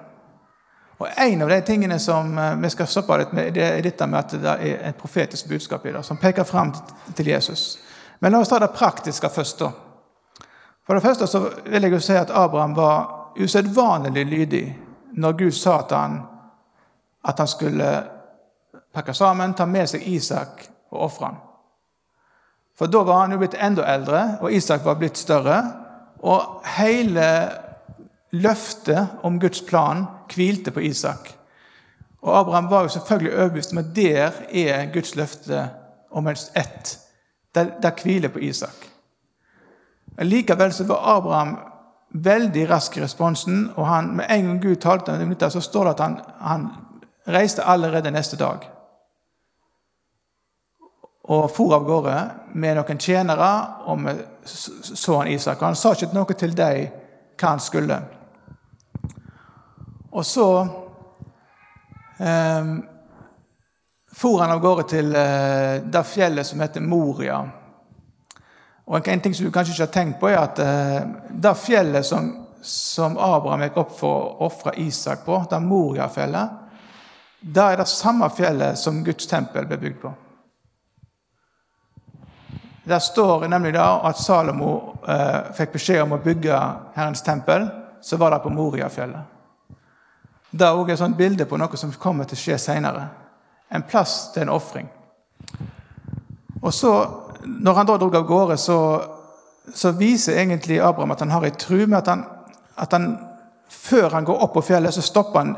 Og 1.02 1.08
En 1.18 1.42
av 1.42 1.50
de 1.50 1.62
tingene 1.66 2.00
som 2.00 2.38
eh, 2.38 2.56
vi 2.62 2.70
skal 2.70 2.88
stoppe 2.88 3.18
litt 3.18 3.32
med, 3.34 3.54
det 3.56 3.64
er 3.66 3.82
dette 3.82 4.06
med 4.08 4.20
at 4.20 4.36
det 4.38 4.52
er 4.54 4.84
et 4.92 4.98
profetisk 4.98 5.48
budskap 5.50 5.86
i 5.86 5.94
det, 5.96 6.04
som 6.06 6.20
peker 6.22 6.46
fram 6.46 6.74
til 7.18 7.32
Jesus. 7.32 7.80
Men 8.20 8.36
la 8.36 8.42
oss 8.44 8.52
ta 8.52 8.60
det 8.62 8.70
praktiske 8.76 9.30
først. 9.30 9.60
da. 9.60 9.72
For 10.86 10.94
det 10.94 11.02
første 11.02 11.28
så 11.28 11.42
vil 11.66 11.88
jeg 11.88 11.96
jo 11.96 12.00
si 12.00 12.14
at 12.14 12.30
Abraham 12.30 12.76
var 12.78 13.34
usedvanlig 13.40 14.26
lydig 14.26 14.66
når 15.18 15.38
Gud 15.40 15.52
sa 15.58 15.82
til 15.82 15.98
han 15.98 16.20
at 17.26 17.40
han 17.40 17.48
skulle 17.48 17.90
pakke 18.94 19.14
sammen, 19.14 19.54
ta 19.54 19.66
med 19.66 19.90
seg 19.90 20.06
Isak 20.06 20.68
og 20.92 21.02
ofre 21.08 21.26
han. 21.26 21.42
For 22.78 22.90
da 22.90 23.04
var 23.06 23.24
han 23.24 23.34
jo 23.34 23.42
blitt 23.42 23.58
enda 23.58 23.86
eldre, 23.90 24.22
og 24.42 24.54
Isak 24.54 24.86
var 24.86 24.98
blitt 25.02 25.18
større. 25.18 25.58
Og 26.22 26.62
hele 26.78 27.26
løftet 28.32 29.22
om 29.24 29.40
Guds 29.40 29.62
plan 29.62 30.06
hvilte 30.36 30.72
på 30.72 30.80
Isak. 30.80 31.34
Og 32.22 32.40
Abraham 32.40 32.70
var 32.70 32.82
jo 32.82 32.88
selvfølgelig 32.88 33.34
overbevist 33.36 33.72
om 33.72 33.78
at 33.78 33.96
der 33.96 34.32
er 34.54 34.94
Guds 34.94 35.16
løfte 35.16 35.70
om 36.12 36.28
helst 36.28 36.52
ett. 36.58 37.00
Det 37.56 37.94
hviler 38.04 38.30
på 38.30 38.40
Isak. 38.40 38.88
Likevel 40.22 40.74
så 40.74 40.84
var 40.84 41.18
Abraham 41.18 41.58
veldig 42.12 42.70
rask 42.70 42.98
i 42.98 43.02
responsen, 43.02 43.72
og 43.76 43.88
han, 43.88 44.16
med 44.16 44.26
en 44.30 44.46
gang 44.46 44.62
Gud 44.62 44.76
talte 44.76 45.12
om 45.12 45.30
dette, 45.30 45.50
så 45.50 45.62
står 45.62 45.84
det 45.84 45.92
at 45.92 46.00
han, 46.00 46.20
han 46.40 46.70
reiste 47.28 47.64
allerede 47.64 48.12
neste 48.12 48.38
dag. 48.38 48.70
Og 51.24 51.52
for 51.56 51.74
av 51.76 51.86
gårde 51.86 52.16
med 52.54 52.76
noen 52.76 53.00
tjenere 53.00 53.52
og 53.88 54.00
med 54.02 54.24
han 55.06 55.28
Isak. 55.32 55.62
Og 55.62 55.68
han 55.68 55.78
sa 55.80 55.94
ikke 55.94 56.14
noe 56.14 56.36
til 56.36 56.58
dem 56.58 56.90
hva 57.40 57.54
han 57.54 57.62
skulle. 57.62 58.00
Og 60.12 60.26
så 60.28 60.48
eh, 62.20 62.72
for 64.12 64.40
han 64.40 64.52
av 64.52 64.60
gårde 64.60 64.84
til 64.92 65.16
eh, 65.16 65.82
det 65.88 66.04
fjellet 66.06 66.48
som 66.48 66.60
heter 66.62 66.84
Moria. 66.84 67.40
Og 68.86 69.08
En 69.08 69.22
ting 69.24 69.34
som 69.34 69.46
du 69.46 69.52
kanskje 69.52 69.74
ikke 69.74 69.88
har 69.88 69.94
tenkt 69.94 70.20
på, 70.20 70.30
er 70.30 70.42
at 70.42 70.60
eh, 70.60 70.98
det 71.32 71.54
fjellet 71.58 72.06
som, 72.06 72.28
som 72.62 73.16
Abraham 73.18 73.64
gikk 73.66 73.80
opp 73.82 73.96
for 73.98 74.26
å 74.26 74.50
ofre 74.50 74.76
Isak 74.84 75.24
på, 75.26 75.40
det 75.50 75.62
Moria-fjellet, 75.64 76.58
det 77.42 77.64
er 77.64 77.80
det 77.80 77.88
samme 77.90 78.28
fjellet 78.30 78.78
som 78.78 79.02
Guds 79.04 79.26
tempel 79.32 79.66
ble 79.66 79.80
bygd 79.82 80.02
på. 80.04 80.12
Der 82.92 83.00
står 83.00 83.48
nemlig 83.48 83.74
da 83.74 84.02
at 84.10 84.20
Salomo 84.20 85.00
eh, 85.08 85.54
fikk 85.56 85.78
beskjed 85.78 86.04
om 86.04 86.18
å 86.18 86.22
bygge 86.22 86.58
Herrens 86.98 87.24
tempel. 87.24 87.70
Så 88.02 88.18
var 88.18 88.34
det 88.34 88.42
på 88.44 88.50
Moriafjellet. 88.50 89.41
Det 90.52 90.68
er 90.68 90.76
også 90.76 90.92
et 90.92 91.00
sånt 91.00 91.18
bilde 91.18 91.46
på 91.48 91.58
noe 91.60 91.80
som 91.80 91.94
kommer 92.00 92.28
til 92.28 92.36
å 92.36 92.42
skje 92.42 92.58
seinere. 92.60 93.06
En 93.72 93.86
plass 93.88 94.32
til 94.34 94.44
en 94.44 94.52
ofring. 94.52 94.90
Og 96.62 96.74
så, 96.76 96.92
når 97.46 97.78
han 97.78 97.88
da 97.88 97.98
dro 97.98 98.10
av 98.12 98.26
gårde, 98.28 98.58
så, 98.60 98.80
så, 99.74 99.94
viser 99.96 100.42
egentlig 100.42 100.82
Abraham 100.84 101.16
at 101.16 101.24
han 101.24 101.32
har 101.32 101.48
ei 101.48 101.56
tru 101.56 101.86
med 101.86 102.02
at 102.02 102.12
han, 102.12 102.26
at 102.76 102.92
han 102.92 103.08
før 103.72 104.10
han 104.18 104.28
går 104.28 104.44
opp 104.44 104.54
på 104.58 104.66
fjellet, 104.74 104.94
så 104.94 105.02
stopper 105.06 105.40
han 105.40 105.56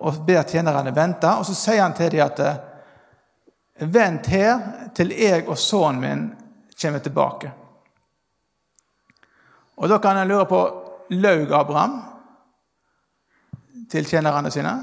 og 0.00 0.24
ber 0.26 0.48
tjenerne 0.48 0.94
vente. 0.96 1.28
Og 1.36 1.44
så 1.46 1.54
sier 1.54 1.84
han 1.84 1.94
til 1.96 2.16
dem 2.16 2.24
at 2.24 2.42
Vent 3.76 4.26
her 4.32 4.60
til 4.96 5.10
jeg 5.12 5.42
og 5.44 5.58
sønnen 5.60 5.98
min 6.00 6.20
kommer 6.80 7.02
tilbake. 7.04 7.50
Og 9.76 9.88
Da 9.88 9.98
kan 9.98 10.16
en 10.16 10.28
lure 10.28 10.46
på 10.48 10.60
laug 11.10 11.52
Abraham 11.52 11.98
til 13.90 14.06
tjenerne 14.06 14.50
sine? 14.50 14.74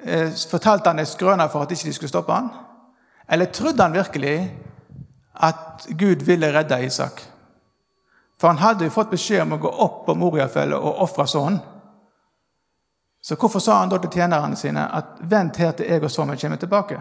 Eh, 0.00 0.32
fortalte 0.50 0.88
han 0.90 0.98
en 0.98 1.06
skrøne 1.06 1.48
for 1.52 1.62
at 1.62 1.72
ikke 1.72 1.88
de 1.88 1.92
skulle 1.92 2.12
stoppe 2.12 2.32
han? 2.32 2.50
Eller 3.28 3.52
trodde 3.52 3.82
han 3.82 3.94
virkelig 3.94 4.36
at 5.34 5.86
Gud 5.98 6.24
ville 6.24 6.52
redde 6.58 6.84
Isak? 6.84 7.22
For 8.40 8.48
han 8.48 8.58
hadde 8.60 8.84
jo 8.84 8.92
fått 8.92 9.10
beskjed 9.10 9.42
om 9.42 9.56
å 9.56 9.62
gå 9.62 9.70
opp 9.84 10.04
på 10.06 10.14
Moriafjellet 10.14 10.78
og 10.78 11.02
ofre 11.06 11.26
sønnen. 11.26 11.60
Så 13.22 13.34
hvorfor 13.34 13.58
sa 13.58 13.80
han 13.80 13.90
da 13.90 13.98
til 13.98 14.12
tjenerne 14.12 14.56
sine 14.56 14.84
at 14.94 15.18
'vent 15.20 15.56
her 15.56 15.72
til 15.72 15.86
jeg 15.86 16.04
og 16.04 16.10
sønnen 16.10 16.38
kommer 16.38 16.56
tilbake'? 16.56 17.00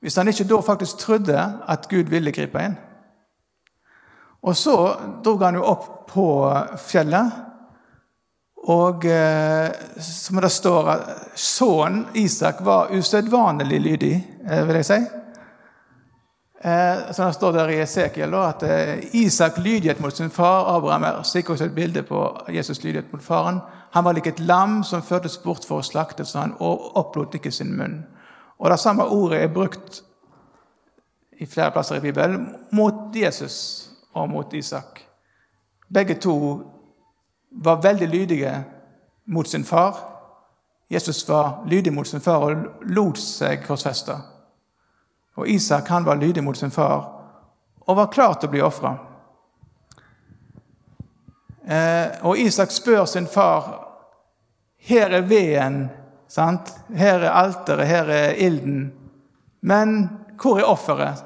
Hvis 0.00 0.16
han 0.16 0.28
ikke 0.28 0.44
da 0.44 0.60
faktisk 0.60 0.96
trodde 0.96 1.60
at 1.68 1.88
Gud 1.88 2.10
ville 2.10 2.32
gripe 2.32 2.64
inn. 2.64 2.76
Og 4.42 4.56
så 4.56 4.96
dro 5.24 5.36
han 5.36 5.54
jo 5.54 5.62
opp 5.64 6.10
på 6.10 6.26
fjellet 6.76 7.32
og 8.64 9.04
eh, 9.04 9.72
som 10.00 10.40
det 10.40 10.48
står, 10.48 10.88
sønnen 11.36 12.06
Isak 12.16 12.62
var 12.64 12.92
usedvanlig 12.96 13.80
lydig, 13.80 14.14
eh, 14.48 14.64
vil 14.66 14.78
jeg 14.80 14.88
si. 14.88 14.98
Eh, 16.64 17.12
som 17.12 17.26
det 17.26 17.36
står 17.36 17.52
der 17.52 17.68
i 17.74 17.80
Esekiel, 17.84 18.34
at 18.40 18.62
eh, 18.64 19.04
Isak 19.20 19.58
lydighet 19.58 20.00
mot 20.00 20.16
sin 20.16 20.30
far 20.30 20.76
Abraham 20.76 21.04
er 21.04 21.22
sikkert 21.22 21.58
også 21.58 21.64
et 21.64 21.74
bilde 21.74 22.02
på 22.02 22.22
Jesus 22.48 22.80
lydighet 22.84 23.12
mot 23.12 23.22
faren. 23.22 23.60
Han 23.92 24.04
var 24.04 24.16
lik 24.16 24.26
et 24.26 24.40
lam 24.40 24.80
som 24.84 25.04
førtes 25.04 25.36
bort 25.44 25.66
for 25.68 25.82
å 25.82 25.84
slakte, 25.84 26.24
så 26.24 26.46
han 26.46 26.56
opplot 26.58 27.36
ikke 27.36 27.52
sin 27.52 27.76
munn. 27.76 28.00
Og 28.58 28.70
Det 28.70 28.80
samme 28.80 29.04
ordet 29.04 29.42
er 29.42 29.52
brukt 29.52 30.00
i 31.36 31.46
flere 31.46 31.70
plasser 31.70 31.96
i 31.96 32.00
Bibelen 32.00 32.48
mot 32.72 33.12
Jesus 33.14 33.90
og 34.14 34.30
mot 34.30 34.54
Isak. 34.54 35.02
Begge 35.92 36.14
to 36.14 36.34
var 37.54 37.82
veldig 37.82 38.08
lydige 38.08 38.64
mot 39.24 39.48
sin 39.48 39.64
far. 39.64 39.96
Jesus 40.88 41.28
var 41.28 41.64
lydig 41.66 41.92
mot 41.92 42.08
sin 42.08 42.20
far 42.20 42.44
og 42.44 42.84
lot 42.90 43.18
seg 43.18 43.64
korsfeste. 43.66 44.16
Og 45.34 45.48
Isak 45.48 45.88
han 45.88 46.06
var 46.06 46.20
lydig 46.20 46.44
mot 46.44 46.56
sin 46.56 46.70
far 46.70 47.10
og 47.84 47.96
var 47.96 48.12
klar 48.12 48.34
til 48.38 48.48
å 48.48 48.52
bli 48.52 48.62
ofra. 48.64 48.94
Eh, 51.64 52.20
og 52.22 52.38
Isak 52.38 52.72
spør 52.72 53.04
sin 53.04 53.26
far 53.26 53.84
her 54.84 55.14
er 55.16 55.24
veden, 55.24 55.88
sant? 56.28 56.72
her 56.92 57.24
er 57.24 57.30
alteret, 57.32 57.88
her 57.88 58.10
er 58.12 58.34
ilden. 58.36 58.92
Men 59.60 60.10
hvor 60.40 60.58
er 60.60 60.68
offeret? 60.68 61.24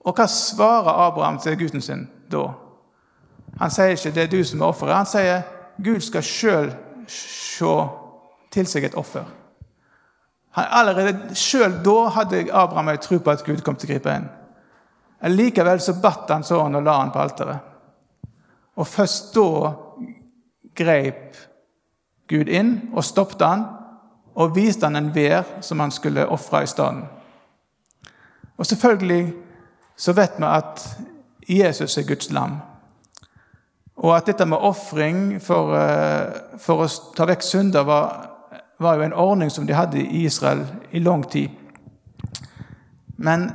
Og 0.00 0.16
hva 0.16 0.26
svarer 0.28 1.06
Abraham 1.06 1.38
til 1.40 1.56
gutten 1.60 1.84
sin 1.84 2.06
da? 2.32 2.50
Han 3.58 3.70
sier 3.70 3.86
ikke 3.86 4.10
'det 4.10 4.22
er 4.22 4.26
du 4.26 4.44
som 4.44 4.60
er 4.60 4.66
offeret'. 4.66 4.96
Han 4.96 5.06
sier 5.06 5.42
Gud 5.84 6.00
skal 6.00 6.22
sjøl 6.22 6.74
se 7.06 7.74
til 8.50 8.66
seg 8.66 8.84
et 8.84 8.94
offer. 8.94 9.24
Han, 10.50 10.64
allerede 10.70 11.34
Sjøl 11.34 11.84
da 11.84 12.08
hadde 12.08 12.52
Abraham 12.52 12.88
ei 12.88 12.96
tro 12.96 13.18
på 13.18 13.30
at 13.30 13.44
Gud 13.46 13.62
kom 13.62 13.76
til 13.76 13.90
å 13.90 13.92
gripe 13.92 14.14
inn. 14.14 14.28
Likevel 15.30 15.80
så 15.80 15.94
batt 16.00 16.30
han 16.30 16.44
sånn 16.46 16.74
og 16.74 16.82
la 16.82 16.96
han 16.98 17.12
på 17.12 17.20
alteret. 17.20 17.58
Og 18.76 18.86
først 18.86 19.34
da 19.34 19.74
greip 20.74 21.36
Gud 22.30 22.48
inn 22.48 22.90
og 22.94 23.04
stoppet 23.04 23.44
han 23.44 23.66
og 24.34 24.54
viste 24.56 24.86
han 24.86 24.96
en 24.96 25.14
vær 25.14 25.44
som 25.60 25.80
han 25.82 25.92
skulle 25.92 26.28
ofre 26.30 26.62
i 26.64 26.70
stedet. 26.70 27.04
Og 28.56 28.66
selvfølgelig 28.66 29.24
så 29.96 30.12
vet 30.16 30.38
vi 30.38 30.48
at 30.48 30.84
Jesus 31.48 31.98
er 31.98 32.06
Guds 32.08 32.30
lam. 32.30 32.60
Og 34.00 34.16
at 34.16 34.26
dette 34.26 34.46
med 34.48 34.58
ofring 34.64 35.40
for, 35.44 35.74
eh, 35.76 36.58
for, 36.58 36.84
å 36.84 37.14
ta 37.16 37.26
vekk 37.28 37.42
synder 37.44 37.84
var, 37.84 38.30
var, 38.80 38.96
jo 38.96 39.02
en 39.04 39.12
ordning 39.12 39.50
som 39.52 39.66
de 39.66 39.76
hadde 39.76 40.00
i 40.00 40.24
Israel 40.24 40.64
i 40.90 41.02
lang 41.04 41.24
tid. 41.28 41.50
Men 43.20 43.50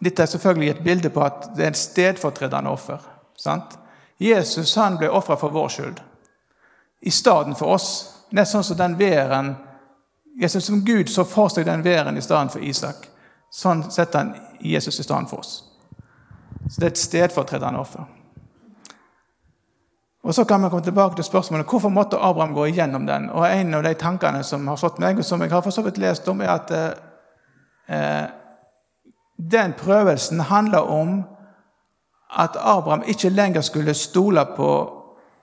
dette 0.00 0.22
er 0.22 0.28
selvfølgelig 0.28 0.70
et 0.70 0.84
bilde 0.84 1.10
på 1.10 1.24
at 1.24 1.48
det 1.56 1.64
er 1.64 1.72
en 1.72 1.80
stedfortredende 1.80 2.70
offer. 2.70 3.00
Sant? 3.36 3.78
Jesus 4.20 4.74
han 4.76 4.98
ble 5.00 5.08
ofra 5.08 5.38
for 5.40 5.48
vår 5.48 5.68
skyld, 5.72 6.00
i 7.00 7.10
stedet 7.10 7.56
for 7.56 7.72
oss. 7.72 7.88
Nesten 8.30 8.60
sånn 8.60 8.68
som 8.68 8.78
den 8.78 8.98
væren 9.00 9.54
Jesus 10.40 10.64
Som 10.64 10.84
Gud 10.84 11.08
så 11.10 11.24
for 11.26 11.50
seg 11.50 11.66
den 11.66 11.82
væren 11.84 12.16
i 12.16 12.22
stedet 12.22 12.52
for 12.52 12.62
Isak. 12.64 13.08
Sånn 13.50 13.82
setter 13.90 14.18
han 14.18 14.30
Jesus 14.60 15.00
i 15.00 15.02
stedet 15.02 15.28
for 15.28 15.42
oss. 15.42 15.64
Så 16.68 16.78
det 16.78 16.86
er 16.86 16.92
et 16.92 17.00
stedfortredende 17.02 17.80
offer. 17.80 18.06
Og 20.22 20.34
Så 20.34 20.44
kan 20.44 20.62
vi 20.62 20.68
komme 20.68 20.84
tilbake 20.84 21.16
til 21.16 21.24
spørsmålet 21.24 21.66
hvorfor 21.66 21.88
måtte 21.88 22.16
Abraham 22.16 22.54
gå 22.54 22.64
igjennom 22.64 23.06
den. 23.06 23.30
Og 23.30 23.52
En 23.52 23.74
av 23.74 23.82
de 23.82 23.94
tankene 23.94 24.42
som 24.42 24.68
har 24.68 24.76
slått 24.76 24.98
meg, 24.98 25.18
og 25.18 25.24
som 25.24 25.40
jeg 25.40 25.50
har 25.50 25.62
for 25.62 25.70
så 25.70 25.82
vidt 25.82 25.98
lest 25.98 26.28
om, 26.28 26.40
er 26.40 26.50
at 26.50 26.70
eh, 27.88 28.26
den 29.50 29.72
prøvelsen 29.72 30.40
handler 30.40 30.78
om 30.78 31.24
at 32.38 32.56
Abraham 32.56 33.02
ikke 33.06 33.28
lenger 33.28 33.60
skulle 33.60 33.94
stole 33.94 34.46
på 34.56 34.92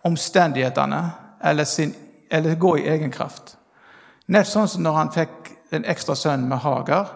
omstendighetene 0.04 1.12
eller, 1.44 1.64
sin, 1.64 1.96
eller 2.32 2.56
gå 2.56 2.76
i 2.76 2.88
egen 2.88 3.12
kraft. 3.12 3.58
Nett 4.28 4.48
sånn 4.48 4.68
som 4.68 4.84
når 4.84 4.94
han 4.94 5.12
fikk 5.12 5.52
en 5.72 5.86
ekstra 5.86 6.16
sønn 6.16 6.48
med 6.48 6.58
Hagar, 6.58 7.10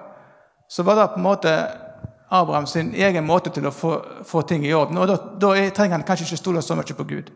så 0.69 0.83
var 0.83 0.95
det 0.95 1.07
på 1.13 1.19
en 1.19 1.23
måte 1.27 1.55
Abraham 2.31 2.65
sin 2.67 2.93
egen 2.95 3.25
måte 3.25 3.51
til 3.51 3.67
å 3.67 3.71
få, 3.75 3.97
få 4.25 4.41
ting 4.41 4.65
i 4.65 4.73
orden. 4.73 4.97
Og 4.97 5.07
da, 5.07 5.17
da 5.39 5.53
trenger 5.75 5.97
han 5.97 6.05
kanskje 6.07 6.29
ikke 6.29 6.39
stole 6.39 6.61
så 6.63 6.75
mye 6.79 6.95
på 6.95 7.07
Gud. 7.07 7.31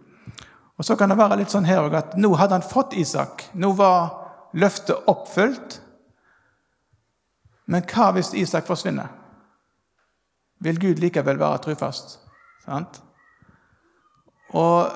Og 0.77 0.85
så 0.85 0.97
kan 0.99 1.11
det 1.11 1.17
være 1.17 1.39
litt 1.39 1.53
sånn 1.53 1.67
her 1.67 1.85
òg 1.85 1.95
at 1.95 2.17
nå 2.19 2.33
hadde 2.35 2.57
han 2.57 2.65
fått 2.65 2.95
Isak. 2.99 3.47
Nå 3.53 3.71
var 3.77 4.09
løftet 4.59 5.07
oppfylt. 5.11 5.79
Men 7.71 7.85
hva 7.89 8.11
hvis 8.15 8.33
Isak 8.37 8.67
forsvinner? 8.67 9.07
Vil 10.63 10.79
Gud 10.79 11.01
likevel 11.03 11.39
være 11.39 11.63
trufast? 11.63 12.17
Sant? 12.65 12.99
Og 14.55 14.91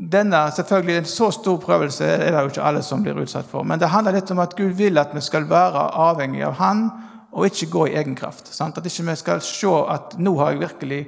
denne, 0.00 0.38
selvfølgelig 0.54 0.96
En 0.96 1.08
så 1.08 1.30
stor 1.34 1.58
prøvelse 1.60 2.04
er 2.04 2.30
det 2.30 2.42
jo 2.42 2.52
ikke 2.52 2.64
alle 2.64 2.82
som 2.82 3.02
blir 3.02 3.18
utsatt 3.20 3.46
for. 3.46 3.62
Men 3.62 3.80
det 3.80 3.90
handler 3.92 4.16
litt 4.16 4.30
om 4.30 4.38
at 4.42 4.56
Gud 4.56 4.72
vil 4.78 4.98
at 4.98 5.14
vi 5.14 5.20
skal 5.20 5.48
være 5.48 5.90
avhengig 6.08 6.44
av 6.46 6.58
Han 6.60 6.84
og 7.32 7.46
ikke 7.46 7.70
gå 7.70 7.86
i 7.86 7.96
egen 8.00 8.16
kraft. 8.18 8.48
Sant? 8.54 8.78
At 8.78 8.86
ikke 8.86 9.06
vi 9.10 9.16
skal 9.16 9.42
se 9.44 9.74
at 9.88 10.16
nå 10.18 10.34
har 10.38 10.52
jeg 10.52 10.64
virkelig 10.64 11.02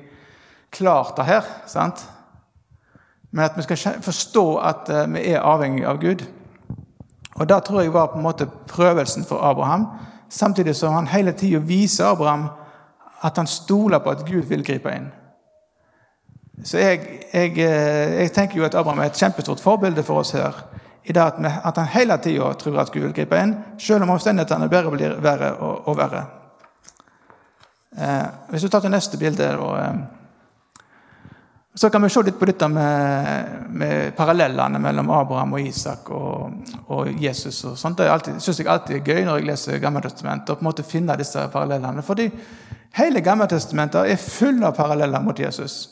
klart 0.70 1.16
det 1.16 1.26
her. 1.26 1.48
Sant? 1.66 2.04
Men 3.32 3.44
at 3.44 3.56
vi 3.56 3.62
skal 3.62 4.02
forstå 4.02 4.46
at 4.56 4.88
eh, 4.88 5.08
vi 5.14 5.26
er 5.32 5.40
avhengig 5.40 5.86
av 5.88 6.00
Gud. 6.00 6.24
Og 7.34 7.48
Det 7.48 7.64
tror 7.64 7.80
jeg 7.80 7.92
var 7.92 8.06
på 8.06 8.16
en 8.16 8.22
måte 8.22 8.46
prøvelsen 8.68 9.24
for 9.24 9.40
Abraham, 9.40 9.86
samtidig 10.28 10.76
som 10.76 10.92
han 10.92 11.06
hele 11.06 11.32
tida 11.32 11.58
viser 11.58 12.06
Abraham 12.06 12.48
at 13.22 13.36
han 13.36 13.46
stoler 13.46 13.98
på 13.98 14.10
at 14.10 14.24
Gud 14.26 14.42
vil 14.42 14.64
gripe 14.64 14.92
inn. 14.92 15.08
Så 16.64 16.78
jeg, 16.78 17.00
jeg, 17.32 17.50
eh, 17.58 18.20
jeg 18.20 18.32
tenker 18.32 18.56
jo 18.56 18.64
at 18.64 18.74
Abraham 18.74 18.98
er 18.98 19.10
et 19.10 19.18
kjempestort 19.18 19.60
forbilde 19.60 20.02
for 20.02 20.20
oss 20.20 20.30
her. 20.30 20.52
i 21.04 21.12
det 21.12 21.22
At, 21.22 21.34
vi, 21.38 21.48
at 21.64 21.76
han 21.76 21.86
hele 21.86 22.16
tida 22.16 22.52
tror 22.54 22.80
at 22.80 22.92
Gud 22.92 23.00
vil 23.00 23.12
gripe 23.12 23.38
inn, 23.42 23.56
selv 23.78 24.02
om 24.02 24.10
omstendighetene 24.10 24.68
bare 24.68 24.90
blir 24.90 25.16
verre 25.20 25.54
og, 25.56 25.88
og 25.88 25.96
verre. 25.96 26.24
Eh, 27.98 28.26
hvis 28.50 28.62
du 28.62 28.68
tar 28.68 28.80
til 28.80 28.90
neste 28.90 29.18
bilde 29.18 29.48
da, 29.48 29.96
så 31.74 31.90
kan 31.90 32.02
vi 32.02 32.08
se 32.10 32.22
litt 32.22 32.38
på 32.38 32.44
dette 32.44 32.68
med, 32.68 33.52
med 33.70 34.16
parallellene 34.16 34.78
mellom 34.78 35.10
Abraham 35.10 35.54
og 35.56 35.60
Isak 35.64 36.10
og, 36.12 36.52
og 36.92 37.08
Jesus. 37.22 37.62
og 37.64 37.78
sånt. 37.80 38.02
Det 38.02 38.34
syns 38.44 38.60
jeg 38.60 38.68
alltid 38.68 38.98
er 38.98 39.06
gøy 39.08 39.24
når 39.24 39.40
jeg 39.40 39.48
leser 39.48 39.80
Gammeltestamentet, 39.80 40.52
og 40.52 40.60
på 40.60 40.66
en 40.66 40.68
måte 40.68 40.84
finne 40.84 41.16
disse 41.16 41.46
parallellene. 41.52 42.04
Fordi 42.04 42.28
hele 42.98 43.22
Gammeltestamentet 43.24 44.04
er 44.04 44.20
full 44.20 44.60
av 44.68 44.76
paralleller 44.76 45.24
mot 45.24 45.38
Jesus. 45.38 45.86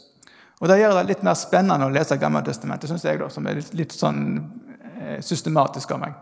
Og 0.61 0.69
Det 0.69 0.77
gjør 0.83 0.99
det 0.99 1.07
litt 1.09 1.23
mer 1.25 1.39
spennende 1.41 1.89
å 1.89 1.95
lese 1.95 2.21
Gammeltestamentet, 2.21 2.91
syns 2.91 3.09
jeg, 3.09 3.23
da, 3.23 3.31
som 3.33 3.49
er 3.49 3.57
litt, 3.63 3.73
litt 3.73 3.97
sånn 3.97 4.21
eh, 5.01 5.17
systematisk 5.25 5.97
av 5.97 6.03
meg. 6.05 6.19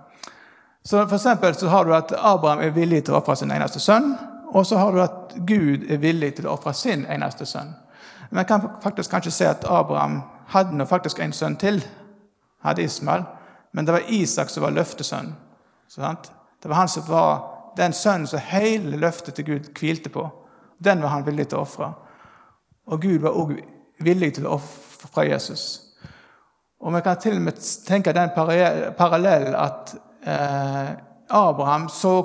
Så 0.87 1.03
For 1.11 1.19
så 1.19 1.69
har 1.69 1.85
du 1.85 1.97
at 1.97 2.15
Abraham 2.15 2.63
er 2.63 2.71
villig 2.71 3.03
til 3.05 3.17
å 3.17 3.19
ofre 3.19 3.35
sin 3.37 3.51
eneste 3.51 3.83
sønn. 3.83 4.15
Og 4.55 4.63
så 4.67 4.79
har 4.79 4.95
du 4.95 5.03
at 5.03 5.35
Gud 5.45 5.91
er 5.91 5.99
villig 5.99 6.37
til 6.39 6.47
å 6.47 6.55
ofre 6.55 6.73
sin 6.73 7.03
eneste 7.11 7.45
sønn. 7.45 7.75
Men 8.31 8.39
jeg 8.43 8.47
kan 8.47 8.71
faktisk 8.83 9.11
kanskje 9.11 9.31
se 9.31 9.49
at 9.49 9.65
Abraham 9.65 10.23
hadde 10.47 10.87
faktisk 10.87 11.21
en 11.21 11.33
sønn 11.33 11.57
til. 11.57 11.81
Hadde 12.65 12.83
Ismael. 12.83 13.25
Men 13.73 13.87
det 13.87 13.95
var 13.95 14.09
Isak 14.09 14.51
som 14.51 14.63
var 14.63 14.71
løftesønnen. 14.71 15.35
Det 16.63 16.69
var 16.69 16.75
han 16.75 16.89
som 16.89 17.09
var 17.09 17.59
den 17.77 17.93
sønnen 17.93 18.27
som 18.27 18.41
hele 18.43 18.97
løftet 18.97 19.35
til 19.35 19.45
Gud 19.45 19.73
hvilte 19.81 20.09
på. 20.09 20.29
Den 20.85 21.03
var 21.03 21.09
han 21.09 21.27
villig 21.27 21.49
til 21.49 21.59
å 21.59 21.65
ofre. 21.67 21.93
Og 22.87 23.03
Gud 23.03 23.19
var 23.23 23.37
også 23.37 23.61
villig 24.01 24.35
til 24.35 24.47
å 24.47 24.57
ofre 24.59 25.29
Jesus. 25.29 25.81
Og 26.81 26.95
Vi 26.95 27.01
kan 27.01 27.17
til 27.21 27.37
og 27.37 27.43
med 27.43 27.61
tenke 27.87 28.13
den 28.13 28.31
parallell 28.99 29.55
at 29.55 29.95
eh, 30.23 30.91
Abraham 31.31 31.89
så, 31.89 32.23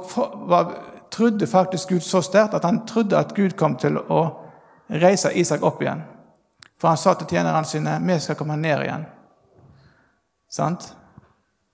var, 0.47 0.73
trodde 1.11 1.47
faktisk 1.47 1.89
Gud 1.89 1.99
så 1.99 2.21
sterkt 2.21 2.53
at 2.53 2.65
han 2.65 2.85
trodde 2.87 3.17
at 3.17 3.33
Gud 3.33 3.57
kom 3.57 3.75
til 3.75 3.97
å 3.97 4.42
reise 4.89 5.31
Isak 5.33 5.63
opp 5.63 5.81
igjen. 5.81 6.03
For 6.79 6.87
han 6.87 6.97
sa 6.97 7.13
til 7.13 7.27
tjenerne 7.27 7.65
sine 7.65 7.99
vi 8.03 8.19
skal 8.19 8.35
komme 8.35 8.57
ned 8.59 8.81
igjen. 8.83 9.05
Sant? 10.49 10.95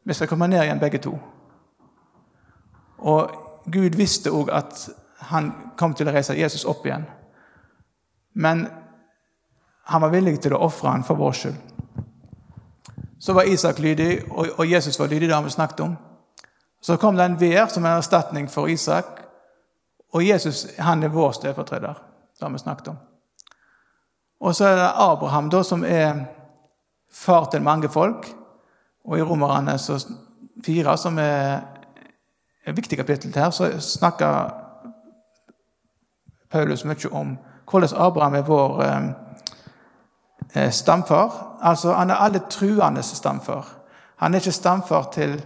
Vi 0.03 0.13
skal 0.13 0.27
komme 0.27 0.47
ned 0.47 0.63
igjen, 0.63 0.79
begge 0.79 0.97
to. 0.97 1.15
Og 2.99 3.31
Gud 3.65 3.95
visste 3.95 4.31
òg 4.31 4.51
at 4.53 4.89
han 5.29 5.51
kom 5.77 5.93
til 5.93 6.07
å 6.07 6.13
reise 6.13 6.37
Jesus 6.37 6.65
opp 6.65 6.85
igjen. 6.85 7.05
Men 8.33 8.67
han 9.89 10.01
var 10.01 10.13
villig 10.13 10.39
til 10.41 10.53
å 10.53 10.61
ofre 10.67 10.93
han 10.93 11.03
for 11.03 11.19
vår 11.19 11.35
skyld. 11.35 11.57
Så 13.19 13.33
var 13.35 13.49
Isak 13.51 13.79
lydig, 13.83 14.23
og 14.31 14.63
Jesus 14.67 14.99
var 14.99 15.09
lydig, 15.11 15.27
det 15.27 15.35
har 15.35 15.43
vi 15.43 15.51
snakket 15.51 15.79
om. 15.83 15.97
Så 16.81 16.97
kom 16.97 17.17
det 17.17 17.25
en 17.25 17.39
vær 17.39 17.67
som 17.67 17.85
en 17.85 17.97
erstatning 17.97 18.47
for 18.47 18.69
Isak, 18.71 19.19
og 20.13 20.23
Jesus 20.23 20.67
han 20.79 21.03
er 21.03 21.11
vår 21.11 21.31
stedfortreder. 21.35 21.97
Det 22.39 22.45
har 22.45 22.51
vi 22.51 22.57
snakket 22.57 22.87
om. 22.87 22.97
Og 24.39 24.55
så 24.55 24.65
er 24.65 24.75
det 24.75 24.91
Abraham, 24.95 25.49
da, 25.49 25.63
som 25.63 25.83
er 25.83 26.25
far 27.11 27.49
til 27.51 27.61
mange 27.61 27.89
folk. 27.89 28.29
Og 29.05 29.19
i 29.19 29.21
Romerne 29.21 29.75
fire, 30.65 30.97
som 30.97 31.19
er 31.19 31.59
et 32.65 32.77
viktig 32.77 32.97
kapittel 32.97 33.35
her, 33.35 33.49
så 33.49 33.79
snakker 33.79 34.49
Paulus 36.49 36.85
mye 36.85 37.11
om 37.11 37.37
hvordan 37.69 37.89
Abraham 37.97 38.35
er 38.35 38.47
vår 38.47 38.81
eh, 38.83 39.09
Eh, 40.53 40.71
stamfar. 40.71 41.57
Altså, 41.61 41.93
Han 41.93 42.09
er 42.09 42.15
alle 42.15 42.39
truendes 42.49 43.05
stamfar. 43.05 43.65
Han 44.15 44.33
er 44.33 44.39
ikke 44.39 44.51
stamfar 44.51 45.09
til 45.13 45.45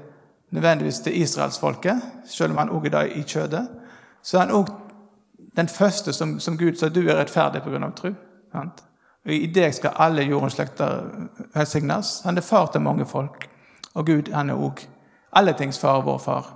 nødvendigvis 0.52 1.00
til 1.00 1.22
israelsfolket, 1.22 2.02
selv 2.26 2.52
om 2.52 2.58
han 2.58 2.70
også 2.70 2.86
er 2.86 2.90
det 2.90 3.12
i 3.16 3.22
kjødet. 3.22 3.68
Så 4.24 4.38
er 4.38 4.42
han 4.42 4.52
òg 4.52 4.68
den 5.56 5.68
første 5.68 6.14
som, 6.14 6.40
som 6.40 6.58
Gud 6.58 6.76
sa 6.76 6.90
du 6.90 7.02
er 7.08 7.20
rettferdig 7.20 7.62
pga. 7.64 7.90
tro. 7.96 8.14
Og 9.26 9.32
I 9.32 9.48
deg 9.48 9.74
skal 9.74 9.96
alle 9.96 10.24
jordens 10.24 10.54
slekter 10.54 11.04
velsignes. 11.54 12.22
Han 12.26 12.38
er 12.38 12.42
far 12.42 12.72
til 12.72 12.82
mange 12.82 13.06
folk. 13.06 13.50
Og 13.94 14.06
Gud 14.06 14.34
han 14.34 14.50
er 14.50 14.56
òg 14.56 14.88
alle 15.32 15.56
far 15.72 16.02
vår 16.02 16.18
far. 16.18 16.54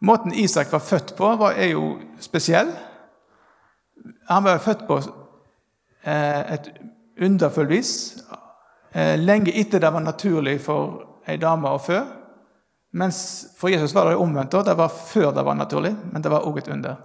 Måten 0.00 0.32
Isak 0.34 0.72
var 0.72 0.78
født 0.78 1.16
på, 1.16 1.36
var, 1.36 1.52
er 1.52 1.72
jo 1.72 1.98
spesiell. 2.20 2.68
Han 4.28 4.44
var 4.44 4.58
født 4.58 4.86
på 4.86 5.00
Eh, 6.08 6.52
et 6.52 6.70
underfull 7.20 7.66
vis. 7.66 8.16
Eh, 8.92 9.18
lenge 9.18 9.52
etter 9.60 9.80
det 9.80 9.90
var 9.92 10.00
naturlig 10.00 10.60
for 10.62 11.02
ei 11.28 11.36
dame 11.36 11.68
å 11.68 11.80
fø. 11.82 11.98
Mens 12.96 13.18
for 13.58 13.68
Jesus 13.68 13.94
var 13.94 14.08
det 14.08 14.16
omvendt. 14.16 14.54
Det 14.64 14.76
var 14.78 14.88
før 14.88 15.32
det 15.36 15.44
var 15.44 15.58
naturlig, 15.58 15.94
men 16.12 16.22
det 16.22 16.30
var 16.32 16.46
òg 16.48 16.58
et 16.62 16.70
under. 16.72 16.96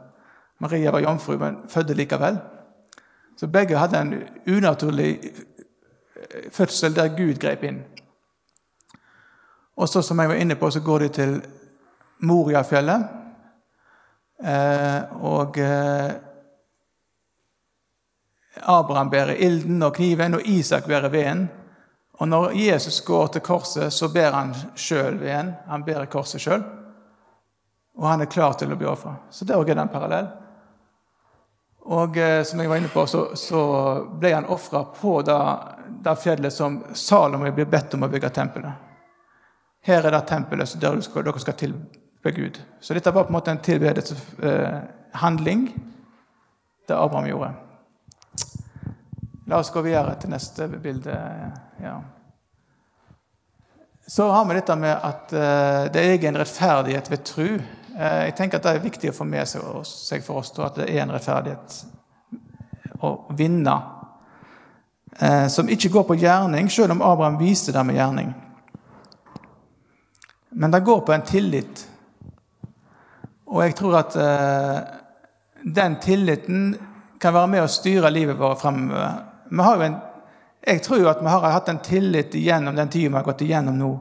Maria 0.64 0.92
var 0.92 1.04
jomfru, 1.04 1.38
men 1.38 1.58
fødte 1.70 1.94
likevel. 1.94 2.38
Så 3.38 3.48
begge 3.52 3.78
hadde 3.78 4.00
en 4.00 4.14
unaturlig 4.48 5.20
eh, 5.24 6.52
fødsel 6.52 6.96
der 6.96 7.12
Gud 7.18 7.36
grep 7.42 7.64
inn. 7.68 7.82
Og 9.76 9.90
så, 9.90 10.02
som 10.02 10.20
jeg 10.20 10.30
var 10.30 10.36
inne 10.40 10.56
på, 10.56 10.70
så 10.72 10.80
går 10.80 11.00
de 11.00 11.08
til 11.10 11.34
Moriafjellet. 12.24 13.08
Eh, 14.44 15.24
og 15.26 15.58
eh, 15.60 16.12
Abraham 18.64 19.10
bærer 19.10 19.36
ilden 19.36 19.84
og 19.84 19.94
kniven, 19.94 20.34
og 20.34 20.48
Isak 20.48 20.88
bærer 20.88 21.10
veden. 21.10 21.50
Og 22.14 22.28
når 22.28 22.52
Jesus 22.56 23.02
går 23.02 23.28
til 23.28 23.42
korset, 23.42 23.94
så 23.94 24.14
ber 24.14 24.32
han 24.32 24.56
sjøl 24.76 25.20
veden. 25.20 25.52
Han 25.68 25.84
bærer 25.84 26.06
korset 26.06 26.42
sjøl. 26.42 26.64
Og 27.98 28.08
han 28.10 28.22
er 28.22 28.32
klar 28.32 28.54
til 28.58 28.72
å 28.72 28.78
bli 28.78 28.88
ofra. 28.88 29.16
Så 29.30 29.46
det 29.46 29.54
er 29.54 29.60
også 29.60 29.76
en 29.76 29.90
parallell. 29.90 30.32
Og 31.84 32.18
eh, 32.18 32.44
som 32.48 32.60
jeg 32.60 32.70
var 32.70 32.78
inne 32.80 32.88
på, 32.88 33.08
så, 33.08 33.36
så 33.36 33.62
ble 34.20 34.34
han 34.34 34.46
ofra 34.46 34.84
på 34.96 35.22
det, 35.28 35.58
det, 36.06 36.16
fjellet 36.24 36.54
som 36.54 36.84
Salomo 36.96 37.52
blir 37.52 37.66
bedt 37.68 37.94
om 37.98 38.04
å 38.06 38.08
bygge 38.12 38.30
tempelet. 38.32 38.72
Her 39.84 40.08
er 40.08 40.12
det 40.16 40.22
tempelet 40.30 40.78
der 40.80 41.02
dere 41.04 41.40
skal 41.44 41.58
tilbe 41.60 42.32
Gud. 42.32 42.62
Så 42.80 42.96
dette 42.96 43.12
var 43.12 43.28
på 43.28 43.34
en 43.34 43.36
måte 43.36 43.52
en 43.52 43.66
tilbedelseshandling, 43.66 45.62
eh, 45.68 45.74
det 46.88 46.96
Abraham 46.96 47.28
gjorde. 47.28 47.52
La 49.52 49.60
oss 49.60 49.74
gå 49.76 49.84
videre 49.84 50.16
til 50.22 50.32
neste 50.32 50.68
bilde. 50.68 51.18
Ja. 51.84 51.98
Så 54.08 54.30
har 54.32 54.46
vi 54.46 54.56
dette 54.56 54.76
med 54.80 54.96
at 54.96 55.34
uh, 55.36 55.92
det 55.92 56.00
er 56.00 56.16
egen 56.16 56.38
rettferdighet 56.40 57.12
ved 57.12 57.24
tru. 57.28 57.60
Uh, 57.94 58.24
jeg 58.28 58.36
tenker 58.38 58.58
at 58.58 58.64
Det 58.64 58.76
er 58.76 58.84
viktig 58.84 59.12
å 59.12 59.16
få 59.16 59.26
med 59.30 59.48
seg, 59.48 60.24
for 60.26 60.42
oss 60.42 60.54
at 60.58 60.80
det 60.82 60.90
er 60.90 61.04
en 61.04 61.14
rettferdighet 61.14 61.80
å 63.04 63.14
vinne. 63.38 63.76
Uh, 65.22 65.48
som 65.52 65.70
ikke 65.70 65.92
går 65.94 66.08
på 66.10 66.20
gjerning, 66.24 66.70
selv 66.70 66.96
om 66.96 67.04
Abraham 67.06 67.38
viste 67.42 67.76
det 67.76 67.84
med 67.86 68.00
gjerning. 68.00 68.34
Men 70.54 70.72
det 70.72 70.86
går 70.86 71.02
på 71.06 71.14
en 71.14 71.26
tillit. 71.26 71.88
Og 73.54 73.62
jeg 73.64 73.76
tror 73.78 73.96
at 74.00 74.16
den 75.62 75.96
tilliten 76.02 76.74
kan 77.22 77.34
være 77.34 77.50
med 77.50 77.64
å 77.64 77.70
styre 77.72 78.10
livet 78.14 78.38
vårt 78.38 78.62
fremover 78.62 79.86
en, 79.86 79.98
jeg 80.64 80.82
tror 80.84 81.02
jo 81.02 81.10
at 81.12 81.22
vi 81.22 81.32
har 81.32 81.46
hatt 81.52 81.70
en 81.70 81.82
tillit 81.84 82.36
gjennom 82.40 82.76
den 82.76 82.90
tida 82.90 83.10
vi 83.10 83.18
har 83.18 83.26
gått 83.28 83.42
igjennom 83.44 83.78
nå 83.78 83.92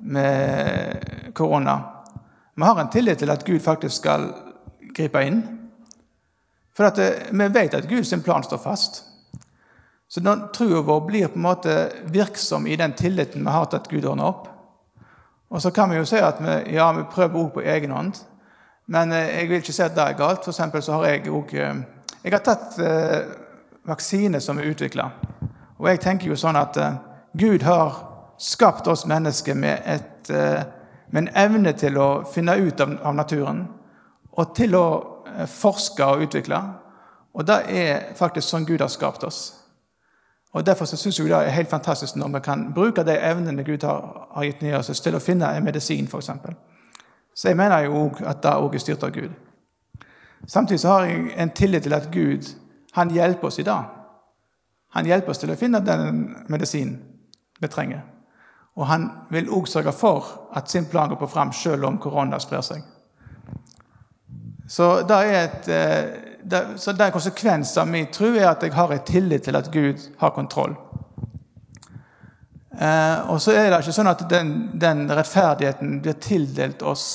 med 0.00 1.32
korona. 1.34 1.95
Vi 2.56 2.62
har 2.62 2.80
en 2.80 2.90
tillit 2.90 3.18
til 3.18 3.30
at 3.30 3.44
Gud 3.44 3.60
faktisk 3.60 3.96
skal 4.00 4.30
gripe 4.96 5.20
inn. 5.20 5.42
For 6.76 6.88
eh, 6.88 7.28
vi 7.28 7.48
vet 7.52 7.74
at 7.76 7.88
Guds 7.88 8.14
plan 8.24 8.44
står 8.44 8.60
fast. 8.62 9.02
Så 10.08 10.20
den 10.20 10.46
troa 10.54 10.80
vår 10.86 11.00
blir 11.04 11.28
på 11.28 11.36
en 11.36 11.44
måte 11.44 11.74
virksom 12.12 12.66
i 12.66 12.76
den 12.76 12.94
tilliten 12.96 13.44
vi 13.44 13.52
har 13.52 13.66
til 13.68 13.76
at 13.76 13.88
Gud 13.90 14.04
ordner 14.04 14.30
opp. 14.30 14.46
Og 15.50 15.62
så 15.62 15.70
kan 15.70 15.90
vi 15.90 15.98
jo 15.98 16.06
si 16.08 16.16
at 16.16 16.40
vi, 16.40 16.54
ja, 16.74 16.86
vi 16.96 17.04
prøver 17.12 17.42
òg 17.42 17.50
på 17.58 17.64
egen 17.64 17.92
hånd. 17.92 18.14
Men 18.86 19.12
eh, 19.12 19.36
jeg 19.36 19.50
vil 19.50 19.60
ikke 19.60 19.76
si 19.76 19.84
at 19.84 19.96
det 19.98 20.06
er 20.06 20.16
galt. 20.16 20.48
For 20.48 20.80
så 20.80 20.96
har 20.96 21.06
jeg 21.10 21.28
òg 21.28 21.52
eh, 21.54 21.82
Jeg 22.24 22.32
har 22.32 22.42
tatt 22.42 22.78
vaksine 23.86 24.40
som 24.40 24.58
er 24.58 24.72
utvikla. 24.72 25.10
Og 25.78 25.90
jeg 25.90 26.00
tenker 26.00 26.26
jo 26.26 26.36
sånn 26.40 26.56
at 26.56 26.74
Gud 27.38 27.62
har 27.62 28.00
skapt 28.38 28.88
oss 28.88 29.04
mennesker 29.06 29.54
med, 29.54 29.78
et, 29.84 30.30
med, 31.10 31.22
en 31.22 31.28
evne 31.34 31.72
til 31.72 31.98
å 31.98 32.24
finne 32.32 32.56
ut 32.56 32.80
av, 32.80 32.96
av, 33.02 33.14
naturen 33.14 33.66
og 34.32 34.54
til 34.56 34.74
å 34.74 34.86
eh, 35.26 35.46
forske 35.48 36.04
og 36.04 36.26
utvikle. 36.26 36.60
Og 37.36 37.46
det 37.46 37.60
er 37.68 38.14
faktisk 38.16 38.48
sånn 38.48 38.66
Gud 38.66 38.80
har 38.80 38.92
skapt 38.92 39.24
oss. 39.24 39.40
Og 40.56 40.66
Derfor 40.66 40.88
syns 40.88 41.18
jeg 41.18 41.28
det 41.28 41.36
er 41.36 41.52
helt 41.52 41.70
fantastisk 41.70 42.16
når 42.16 42.28
vi 42.38 42.40
kan 42.44 42.72
bruke 42.74 43.04
de 43.04 43.18
evnene 43.18 43.64
Gud 43.64 43.84
har, 43.84 44.28
har 44.34 44.44
gitt 44.44 44.62
ned 44.62 44.78
oss 44.78 45.00
til 45.00 45.16
å 45.16 45.20
finne 45.20 45.50
en 45.52 45.64
medisin, 45.64 46.08
f.eks. 46.08 46.30
Så 47.36 47.48
jeg 47.48 47.56
mener 47.56 47.84
jo 47.84 48.06
at 48.24 48.40
det 48.42 48.54
òg 48.56 48.74
er 48.74 48.80
styrt 48.80 49.04
av 49.04 49.12
Gud. 49.12 49.34
Samtidig 50.46 50.80
så 50.80 50.88
har 50.88 51.04
jeg 51.04 51.34
en 51.36 51.50
tillit 51.50 51.82
til 51.82 51.94
at 51.94 52.08
Gud 52.12 52.48
han 52.96 53.10
hjelper 53.12 53.50
oss 53.50 53.58
i 53.58 53.66
dag. 53.66 53.84
Han 54.96 55.06
hjelper 55.06 55.30
oss 55.30 55.38
til 55.42 55.52
å 55.52 55.58
finne 55.60 55.82
den 55.84 56.22
medisinen 56.48 56.96
vi 57.60 57.68
trenger. 57.68 58.00
Og 58.76 58.86
han 58.86 59.08
vil 59.32 59.48
òg 59.52 59.68
sørge 59.68 59.92
for 59.96 60.26
at 60.56 60.68
sin 60.70 60.86
plan 60.90 61.08
går 61.08 61.20
på 61.20 61.30
fram 61.32 61.52
selv 61.52 61.88
om 61.88 61.98
korona 61.98 62.38
sprer 62.42 62.64
seg. 62.64 62.82
Så 64.68 65.02
det 65.06 65.16
er 65.16 65.36
et, 65.44 65.68
eh, 65.68 66.04
det, 66.42 66.62
så 66.76 66.92
den 66.92 67.12
konsekvensen 67.14 67.80
av 67.82 67.88
min 67.88 68.10
tro 68.12 68.32
er 68.34 68.50
at 68.50 68.62
jeg 68.62 68.74
har 68.74 68.92
en 68.92 69.06
tillit 69.06 69.46
til 69.46 69.56
at 69.56 69.70
Gud 69.72 70.02
har 70.18 70.34
kontroll. 70.34 70.74
Eh, 72.78 73.30
og 73.30 73.40
så 73.40 73.54
er 73.56 73.70
det 73.70 73.80
ikke 73.80 73.94
sånn 73.96 74.10
at 74.10 74.26
den, 74.28 74.52
den 74.76 75.06
rettferdigheten 75.08 76.00
blir 76.04 76.18
tildelt 76.20 76.82
oss 76.84 77.06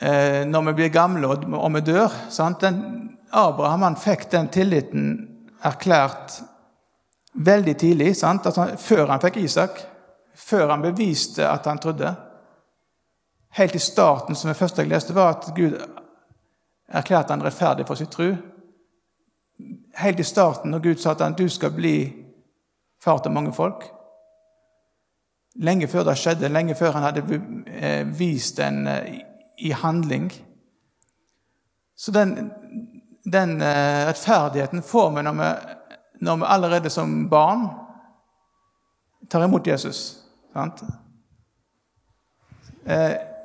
eh, 0.00 0.42
når 0.48 0.70
vi 0.70 0.78
blir 0.80 0.94
gamle 0.96 1.28
og, 1.28 1.44
og 1.54 1.70
vi 1.76 1.84
dør. 1.92 2.16
Den, 2.64 2.80
Abraham 3.30 3.86
han 3.86 4.00
fikk 4.00 4.26
den 4.32 4.50
tilliten 4.50 5.12
erklært 5.62 6.40
veldig 7.32 7.76
tidlig, 7.78 8.14
altså, 8.24 8.72
før 8.80 9.06
han 9.12 9.22
fikk 9.22 9.38
Isak. 9.44 9.84
Før 10.34 10.70
han 10.70 10.82
beviste 10.82 11.48
at 11.48 11.66
han 11.66 11.78
trodde. 11.78 12.14
Helt 13.52 13.74
i 13.74 13.78
starten, 13.78 14.34
som 14.34 14.48
det 14.48 14.56
første 14.56 14.82
jeg 14.82 14.88
leste, 14.88 15.14
var 15.14 15.34
at 15.34 15.50
Gud 15.56 15.76
erklærte 16.88 17.32
han 17.32 17.44
rettferdig 17.44 17.86
for 17.86 17.94
sitt 17.94 18.10
tro. 18.12 18.30
Helt 19.96 20.20
i 20.20 20.24
starten, 20.24 20.70
når 20.70 20.78
Gud 20.78 20.96
sa 20.96 21.12
at 21.12 21.20
han, 21.20 21.36
du 21.36 21.48
skal 21.48 21.70
bli 21.70 21.96
far 23.00 23.18
til 23.18 23.32
mange 23.32 23.52
folk. 23.52 23.84
Lenge 25.54 25.88
før 25.88 26.06
det 26.08 26.16
skjedde, 26.16 26.48
lenge 26.48 26.74
før 26.74 26.96
han 26.96 27.02
hadde 27.02 27.40
eh, 27.66 28.18
vist 28.18 28.56
den 28.56 28.86
eh, 28.88 29.20
i 29.58 29.70
handling. 29.70 30.32
Så 31.96 32.12
den, 32.12 32.50
den 33.32 33.60
eh, 33.60 34.06
rettferdigheten 34.08 34.82
får 34.82 35.10
vi 35.10 35.22
når, 35.22 35.32
vi 35.32 35.50
når 36.24 36.36
vi 36.36 36.48
allerede 36.48 36.90
som 36.90 37.28
barn 37.28 37.68
tar 39.30 39.44
imot 39.44 39.66
Jesus. 39.66 40.21
Sant? 40.52 40.84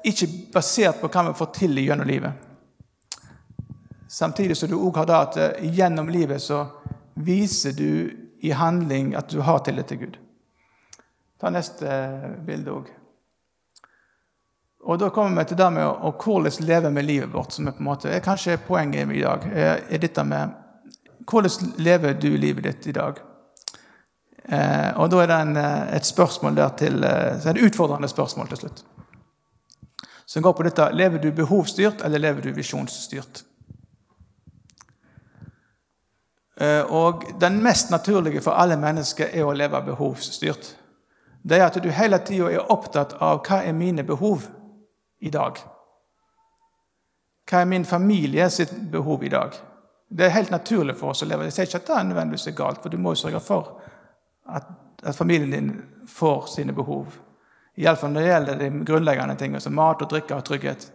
ikke 0.08 0.28
basert 0.54 1.02
på 1.02 1.10
hva 1.12 1.28
vi 1.28 1.38
får 1.38 1.50
til 1.56 1.80
gjennom 1.82 2.08
livet. 2.08 2.46
Samtidig 4.08 4.58
som 4.58 4.70
du 4.70 4.78
òg 4.80 5.02
har 5.02 5.08
det 5.08 5.18
at 5.18 5.38
eh, 5.38 5.66
gjennom 5.76 6.10
livet 6.10 6.42
så 6.42 6.64
viser 7.14 7.76
du 7.76 8.14
i 8.40 8.54
handling 8.56 9.16
at 9.20 9.30
du 9.30 9.42
har 9.44 9.60
tillit 9.66 9.90
til 9.92 10.00
Gud. 10.06 10.16
Ta 11.42 11.52
neste 11.52 11.90
eh, 11.90 12.30
bilde 12.48 12.72
òg. 12.72 12.94
Og 14.88 15.00
Da 15.00 15.10
kommer 15.12 15.42
vi 15.42 15.50
til 15.50 15.60
det 15.60 15.68
med 15.76 15.84
å, 15.84 16.14
hvordan 16.16 16.64
leve 16.64 16.92
med 16.94 17.06
livet 17.06 17.34
vårt, 17.34 17.52
som 17.52 17.68
er 17.68 17.76
på 17.76 17.84
en 17.84 17.90
måte, 17.90 18.08
er 18.08 18.24
kanskje 18.24 18.56
poenget 18.64 19.12
i 19.12 19.24
dag. 19.26 19.44
Er 19.52 20.00
dette 20.00 20.24
med 20.24 20.64
Hvordan 21.28 21.74
lever 21.76 22.14
du 22.14 22.30
livet 22.38 22.64
ditt 22.64 22.88
i 22.88 22.94
dag? 22.96 23.18
Eh, 24.48 25.00
og 25.00 25.10
Da 25.12 25.24
er 25.24 25.28
det 25.28 25.42
en, 25.42 25.58
eh, 25.58 25.96
et 25.96 26.06
spørsmål 26.06 26.56
der 26.56 26.70
til, 26.70 27.02
så 27.42 27.50
er 27.50 27.54
det 27.54 27.66
utfordrende 27.68 28.08
spørsmål 28.08 28.48
til 28.48 28.58
slutt. 28.58 28.86
Som 30.26 30.44
går 30.44 30.54
på 30.54 30.64
dette 30.64 30.90
lever 30.92 31.18
du 31.18 31.32
behovsstyrt, 31.32 32.02
eller 32.06 32.20
lever 32.20 32.42
du 32.42 32.52
visjonsstyrt? 32.52 33.44
Eh, 36.62 36.82
og 36.92 37.24
den 37.40 37.64
mest 37.64 37.90
naturlige 37.90 38.42
for 38.42 38.52
alle 38.52 38.78
mennesker 38.78 39.30
er 39.34 39.46
å 39.46 39.54
leve 39.54 39.82
behovsstyrt. 39.86 40.74
Det 41.48 41.60
er 41.60 41.68
at 41.68 41.78
du 41.84 41.90
hele 41.94 42.18
tida 42.26 42.50
er 42.52 42.72
opptatt 42.74 43.14
av 43.22 43.44
hva 43.46 43.62
er 43.64 43.78
mine 43.78 44.04
behov 44.04 44.48
i 45.22 45.30
dag. 45.30 45.62
Hva 47.48 47.62
er 47.62 47.70
min 47.70 47.86
familie 47.86 48.50
sitt 48.50 48.74
behov 48.92 49.24
i 49.24 49.30
dag? 49.30 49.54
Det 50.10 50.26
er 50.26 50.36
helt 50.36 50.52
naturlig 50.52 50.98
for 50.98 51.14
oss 51.14 51.24
å 51.24 51.28
leve. 51.30 51.46
Jeg 51.48 51.54
sier 51.54 51.70
ikke 51.70 51.84
at 51.84 51.88
det 51.88 51.96
er 52.00 52.10
nødvendigvis 52.10 52.56
galt, 52.58 52.82
for 52.82 52.90
du 52.90 52.98
må 52.98 53.14
jo 53.14 53.22
sørge 53.22 53.40
for 53.44 53.78
at, 54.48 54.68
at 55.04 55.16
familien 55.16 55.52
din 55.52 55.72
får 56.08 56.46
sine 56.52 56.74
behov. 56.74 57.20
Iallfall 57.78 58.12
når 58.12 58.22
det 58.22 58.32
gjelder 58.32 58.60
de 58.60 58.86
grunnleggende 58.86 59.36
tingene 59.38 59.62
som 59.62 59.76
mat 59.78 60.02
og 60.02 60.10
drikke 60.10 60.36
og 60.36 60.46
trygghet. 60.48 60.88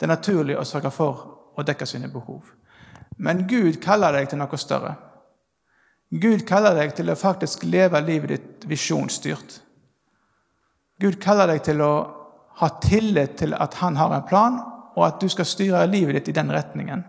Det 0.00 0.06
er 0.06 0.14
naturlig 0.14 0.56
å 0.56 0.64
sørge 0.64 0.90
for 0.94 1.26
å 1.56 1.64
dekke 1.66 1.86
sine 1.86 2.08
behov. 2.08 2.40
Men 3.20 3.44
Gud 3.48 3.82
kaller 3.84 4.16
deg 4.16 4.30
til 4.30 4.40
noe 4.40 4.60
større. 4.60 4.94
Gud 6.10 6.46
kaller 6.48 6.74
deg 6.74 6.94
til 6.96 7.12
å 7.12 7.18
faktisk 7.18 7.66
leve 7.68 8.00
livet 8.02 8.32
ditt 8.32 8.64
visjonsstyrt. 8.70 9.60
Gud 11.00 11.20
kaller 11.22 11.52
deg 11.52 11.62
til 11.68 11.84
å 11.84 11.92
ha 12.60 12.68
tillit 12.82 13.36
til 13.40 13.54
at 13.54 13.76
han 13.80 13.96
har 13.96 14.14
en 14.16 14.26
plan, 14.28 14.58
og 14.96 15.04
at 15.06 15.20
du 15.20 15.28
skal 15.32 15.48
styre 15.48 15.86
livet 15.88 16.18
ditt 16.18 16.32
i 16.32 16.36
den 16.36 16.50
retningen. 16.52 17.04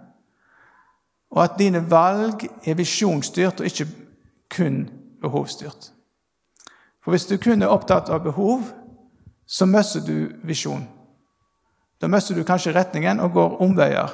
Og 1.31 1.43
at 1.43 1.57
dine 1.59 1.81
valg 1.89 2.43
er 2.67 2.77
visjonsstyrt 2.77 3.63
og 3.63 3.67
ikke 3.71 3.87
kun 4.51 4.83
behovsstyrt. 5.21 5.91
For 7.01 7.13
hvis 7.13 7.27
du 7.29 7.37
kun 7.41 7.61
er 7.61 7.71
opptatt 7.73 8.09
av 8.09 8.23
behov, 8.23 8.67
så 9.45 9.65
mister 9.65 10.03
du 10.05 10.31
visjon. 10.47 10.83
Da 12.01 12.07
mister 12.07 12.35
du 12.35 12.43
kanskje 12.43 12.73
retningen 12.73 13.19
og 13.21 13.33
går 13.35 13.61
omveier 13.61 14.13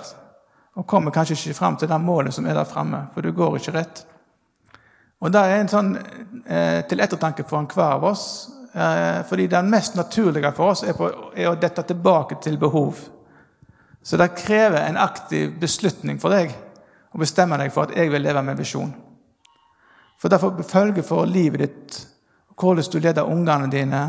og 0.77 0.85
kommer 0.87 1.11
kanskje 1.11 1.37
ikke 1.37 1.57
fram 1.57 1.77
til 1.77 1.89
det 1.89 1.97
målet 2.01 2.35
som 2.35 2.45
er 2.45 2.53
der 2.57 2.69
framme, 2.69 3.07
for 3.13 3.21
du 3.25 3.31
går 3.33 3.57
ikke 3.57 3.73
rett. 3.79 4.03
Og 5.19 5.31
Det 5.31 5.41
er 5.41 5.57
en 5.57 5.71
sånn 5.71 5.95
eh, 6.45 6.83
til 6.85 7.01
ettertanke 7.01 7.45
for 7.47 7.59
enhver 7.59 7.95
av 7.95 8.03
oss. 8.05 8.25
Eh, 8.73 9.23
fordi 9.25 9.47
det 9.49 9.63
mest 9.65 9.95
naturlige 9.97 10.51
for 10.53 10.75
oss 10.75 10.83
er, 10.83 10.93
på, 10.93 11.09
er, 11.33 11.49
å 11.49 11.57
dette 11.57 11.81
tilbake 11.81 12.37
til 12.43 12.59
behov. 12.61 12.99
Så 14.03 14.17
det 14.21 14.35
krever 14.37 14.83
en 14.83 14.99
aktiv 15.01 15.55
beslutning 15.59 16.21
for 16.21 16.35
deg 16.35 16.53
å 17.09 17.17
bestemme 17.17 17.57
deg 17.57 17.73
for 17.73 17.87
at 17.87 17.97
jeg 17.97 18.11
vil 18.13 18.21
leve 18.21 18.43
med 18.45 18.59
visjon. 18.59 18.93
For 20.17 20.29
derfor 20.29 20.63
følge 20.65 21.03
for 21.05 21.25
livet 21.25 21.59
ditt, 21.59 22.07
hvordan 22.57 22.91
du 22.93 22.99
leder 22.99 23.29
ungene 23.29 23.71
dine, 23.71 24.01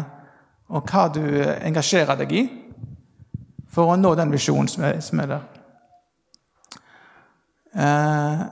og 0.68 0.88
hva 0.88 1.08
du 1.12 1.22
engasjerer 1.64 2.16
deg 2.16 2.32
i 2.32 2.42
for 3.72 3.92
å 3.92 3.96
nå 4.00 4.14
den 4.16 4.32
visjonen 4.32 4.68
som 4.68 4.86
som 5.00 5.20
er 5.20 5.30
der. 5.32 5.46
Eh, 7.78 8.42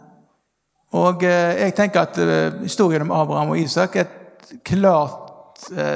og 0.96 1.24
eh, 1.24 1.62
jeg 1.64 1.74
tenker 1.76 2.04
at 2.04 2.18
eh, 2.20 2.62
historien 2.62 3.02
om 3.02 3.14
Abraham 3.16 3.54
og 3.54 3.58
Isak 3.60 3.96
er 3.96 4.06
et 4.06 4.56
klart 4.64 5.24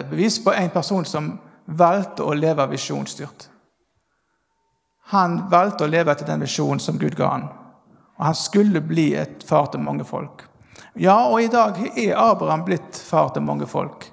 bevis 0.09 0.38
på 0.40 0.55
en 0.57 0.70
person 0.73 1.05
som 1.05 1.35
valgte 1.66 2.25
å 2.25 2.35
leve 2.35 2.64
visjonsstyrt. 2.73 3.44
Han 5.12 5.37
valgte 5.53 5.85
å 5.85 5.90
leve 5.90 6.14
etter 6.14 6.27
den 6.27 6.40
visjonen 6.40 6.81
som 6.81 6.99
Gud 6.99 7.14
ga 7.18 7.29
han. 7.35 7.44
Og 8.16 8.25
han 8.25 8.38
skulle 8.38 8.81
bli 8.81 9.11
et 9.20 9.44
far 9.46 9.68
til 9.70 9.85
mange 9.85 10.07
folk. 10.09 10.46
Ja, 10.94 11.28
og 11.28 11.42
i 11.42 11.50
dag 11.52 11.78
er 11.96 12.18
Abraham 12.18 12.64
blitt 12.64 12.96
far 12.96 13.30
til 13.34 13.42
mange 13.42 13.66
folk. 13.66 14.08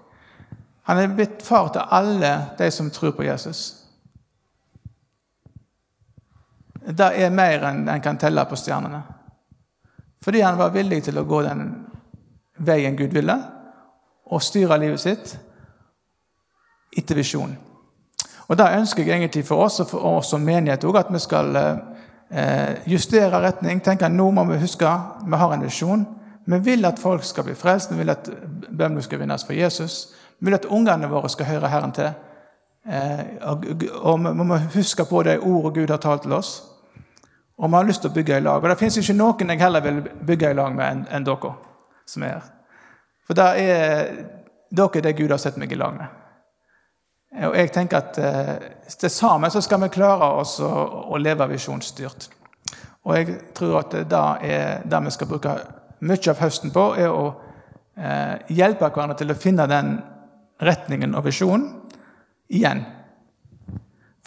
Han 0.87 1.01
er 1.01 1.15
blitt 1.15 1.43
far 1.43 1.71
til 1.73 1.83
alle 1.91 2.33
de 2.59 2.71
som 2.71 2.91
tror 2.91 3.11
på 3.11 3.27
Jesus. 3.27 3.87
det 6.87 7.07
er 7.19 7.33
mer 7.35 7.65
enn 7.67 7.87
en 7.91 8.01
kan 8.03 8.17
telle 8.19 8.45
på 8.47 8.55
stjernene. 8.55 9.01
Fordi 10.23 10.41
han 10.41 10.57
var 10.59 10.73
villig 10.75 11.01
til 11.03 11.19
å 11.19 11.25
gå 11.27 11.41
den 11.43 11.65
veien 12.63 12.95
Gud 12.97 13.13
ville, 13.13 13.35
og 14.27 14.43
styre 14.43 14.79
livet 14.79 15.03
sitt 15.03 15.35
etter 16.97 17.19
visjonen. 17.19 17.57
Og 18.47 18.57
Det 18.57 18.65
ønsker 18.77 19.03
jeg 19.03 19.19
egentlig 19.19 19.43
for 19.45 19.65
oss 19.65 19.81
og 19.83 19.89
for 19.89 20.05
oss 20.07 20.31
som 20.31 20.43
menighet 20.43 20.85
òg, 20.87 21.01
at 21.01 21.11
vi 21.11 21.19
skal 21.19 21.55
eh, 21.57 22.79
justere 22.87 23.41
retning. 23.43 23.81
tenke 23.83 24.07
Nå 24.09 24.29
må 24.31 24.45
vi 24.47 24.59
huske 24.61 24.87
vi 25.25 25.35
har 25.37 25.53
en 25.53 25.65
visjon. 25.65 26.05
Vi 26.47 26.59
vil 26.63 26.85
at 26.85 26.99
folk 26.99 27.23
skal 27.23 27.43
bli 27.43 27.55
frelst, 27.55 27.91
vi 27.91 27.97
vil 27.97 28.09
at 28.09 28.29
bøndene 28.69 29.01
skal 29.03 29.19
vinnes 29.19 29.43
for 29.43 29.53
Jesus. 29.53 30.13
Vi 30.39 30.47
vil 30.47 30.55
at 30.55 30.65
ungene 30.65 31.09
våre 31.11 31.29
skal 31.29 31.45
høre 31.45 31.67
Herren 31.67 31.91
til. 31.91 32.11
Eh, 32.87 33.25
og, 33.41 33.65
vi 34.23 34.43
må 34.47 34.57
huske 34.75 35.05
på 35.05 35.23
det 35.27 35.39
ordet 35.39 35.73
Gud 35.75 35.89
har 35.91 35.97
talt 35.97 36.21
til 36.23 36.33
oss. 36.37 36.61
Og 37.57 37.69
vi 37.69 37.75
har 37.75 37.87
lyst 37.87 38.01
til 38.01 38.11
å 38.11 38.15
bygge 38.15 38.37
i 38.37 38.45
lag. 38.45 38.63
Og 38.63 38.69
det 38.69 38.77
fins 38.79 38.97
ikke 38.97 39.17
noen 39.17 39.51
jeg 39.51 39.59
heller 39.59 39.83
vil 39.83 39.99
bygge 40.29 40.51
i 40.51 40.55
lag 40.55 40.75
med 40.75 41.09
enn 41.11 41.25
dere 41.27 41.51
som 42.07 42.23
er 42.23 42.37
her. 42.37 42.45
For 43.27 43.35
det 43.35 43.47
er 43.65 44.13
dere 44.71 45.01
det 45.03 45.17
Gud 45.17 45.33
har 45.33 45.41
sett 45.41 45.57
meg 45.59 45.73
i 45.75 45.79
lag 45.79 45.97
med. 45.97 46.23
Og 47.43 47.57
jeg 47.59 47.73
tenker 47.75 47.97
at 47.97 48.17
eh, 48.23 48.53
til 48.87 49.11
sammen 49.11 49.51
så 49.51 49.59
skal 49.61 49.81
vi 49.83 49.91
klare 49.91 50.29
oss 50.39 50.61
å, 50.63 50.71
å 51.11 51.19
leve 51.19 51.49
visjonsstyrt. 51.51 52.29
Og 53.03 53.17
jeg 53.17 53.35
tror 53.55 53.81
at 53.81 53.97
det 54.07 54.23
er 54.47 54.87
det 54.87 55.03
vi 55.03 55.11
skal 55.11 55.29
bruke 55.29 55.57
mye 55.99 56.31
av 56.31 56.41
høsten 56.41 56.73
på, 56.73 56.83
er 56.99 57.09
å 57.09 57.25
eh, 57.97 58.53
hjelpe 58.53 58.89
hverandre 58.89 59.17
til 59.17 59.33
å 59.33 59.39
finne 59.39 59.67
den 59.69 59.97
retningen 60.61 61.15
og 61.17 61.25
visjonen 61.27 61.67
igjen. 62.53 62.83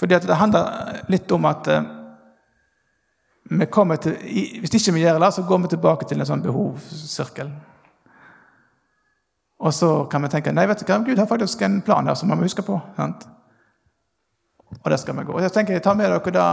Fordi 0.01 0.17
at 0.17 0.27
det 0.27 0.39
handler 0.41 1.03
litt 1.13 1.33
om 1.35 1.49
at 1.51 1.69
eh, 1.71 1.89
vi 3.51 3.67
kommer 3.67 3.99
til, 3.99 4.15
hvis 4.63 4.77
ikke 4.79 4.95
vi 4.95 5.03
gjør 5.03 5.19
det, 5.21 5.33
så 5.35 5.43
går 5.47 5.65
vi 5.65 5.73
tilbake 5.73 6.07
til 6.09 6.21
en 6.21 6.29
sånn 6.29 6.45
behovssirkel. 6.45 7.51
Og 9.61 9.75
så 9.77 9.91
kan 10.09 10.25
vi 10.25 10.31
tenke 10.33 10.55
nei, 10.57 10.65
vet 10.71 10.81
du 10.81 10.87
hva, 10.89 11.01
Gud 11.05 11.19
har 11.21 11.29
faktisk 11.29 11.63
en 11.67 11.81
plan 11.85 12.07
her 12.09 12.17
som 12.17 12.31
vi 12.31 12.39
må 12.39 12.47
huske 12.47 12.65
på. 12.65 12.79
Sant? 12.97 13.27
Og 14.79 14.87
der 14.87 15.01
skal 15.03 15.19
vi 15.19 15.27
gå. 15.27 15.35
Og 15.35 15.43
jeg 15.45 15.53
tenker 15.53 15.77
jeg 15.77 15.85
tar 15.85 15.99
med 15.99 16.09
dere 16.09 16.33
da 16.33 16.47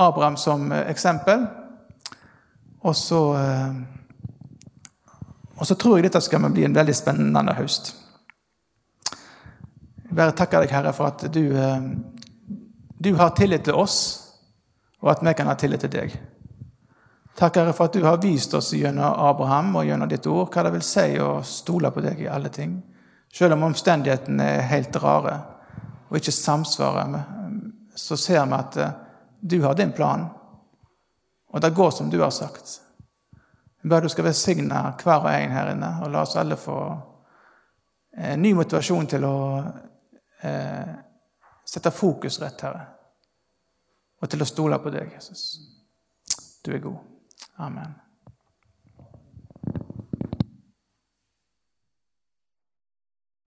Abraham 0.00 0.38
som 0.40 0.72
eksempel. 0.72 1.44
Og 2.80 2.96
så, 2.96 3.20
og 5.60 5.68
så 5.68 5.76
tror 5.76 5.98
jeg 5.98 6.08
dette 6.08 6.22
skal 6.24 6.46
bli 6.48 6.64
en 6.64 6.74
veldig 6.76 6.94
spennende 6.96 7.54
høst. 7.58 7.92
Jeg 10.06 10.16
bare 10.16 10.34
takker 10.34 10.64
deg, 10.64 10.72
Herre, 10.72 10.94
for 10.96 11.12
at 11.12 11.26
du, 11.30 11.44
du 12.98 13.10
har 13.20 13.34
tillit 13.36 13.68
til 13.68 13.76
oss, 13.78 13.98
og 15.04 15.12
at 15.12 15.22
vi 15.22 15.34
kan 15.36 15.50
ha 15.52 15.54
tillit 15.60 15.84
til 15.84 15.92
deg. 15.92 16.16
Takk, 17.36 17.60
Herre, 17.60 17.76
for 17.76 17.86
at 17.88 17.94
du 17.94 18.02
har 18.04 18.18
vist 18.24 18.56
oss 18.56 18.72
gjennom 18.74 19.20
Abraham 19.28 19.76
og 19.76 19.86
gjennom 19.86 20.08
ditt 20.10 20.26
ord 20.28 20.50
hva 20.50 20.64
det 20.66 20.74
vil 20.74 20.84
si 20.84 21.06
å 21.20 21.30
stole 21.46 21.92
på 21.92 22.02
deg 22.04 22.24
i 22.24 22.32
alle 22.32 22.50
ting. 22.52 22.74
Selv 23.30 23.54
om 23.54 23.68
omstendighetene 23.68 24.48
er 24.56 24.68
helt 24.72 24.96
rare 25.04 25.36
og 26.10 26.18
ikke 26.18 26.34
samsvarer, 26.34 27.20
så 27.94 28.16
ser 28.18 28.42
vi 28.48 28.58
at 28.58 28.78
du 29.40 29.60
har 29.62 29.76
din 29.78 29.92
plan, 29.94 30.26
og 31.52 31.62
det 31.62 31.76
går 31.76 31.92
som 31.94 32.10
du 32.10 32.18
har 32.20 32.32
sagt. 32.34 32.80
Jeg 33.82 33.90
ber 33.90 34.04
du 34.04 34.08
skal 34.12 34.26
velsigne 34.28 34.80
hver 35.00 35.24
og 35.24 35.30
en 35.32 35.54
her 35.56 35.70
inne, 35.72 35.90
og 36.02 36.12
la 36.12 36.24
oss 36.26 36.36
alle 36.36 36.58
få 36.60 36.76
eh, 38.16 38.36
ny 38.36 38.52
motivasjon 38.58 39.08
til 39.08 39.24
å 39.24 39.38
eh, 40.44 40.92
sette 41.64 41.92
fokus 41.94 42.40
rett, 42.42 42.66
Herre, 42.66 42.84
og 44.20 44.28
til 44.28 44.44
å 44.44 44.48
stole 44.48 44.78
på 44.84 44.92
deg, 44.92 45.14
Jesus. 45.16 45.46
Du 46.64 46.74
er 46.76 46.84
god. 46.84 47.00
Amen. 47.64 47.96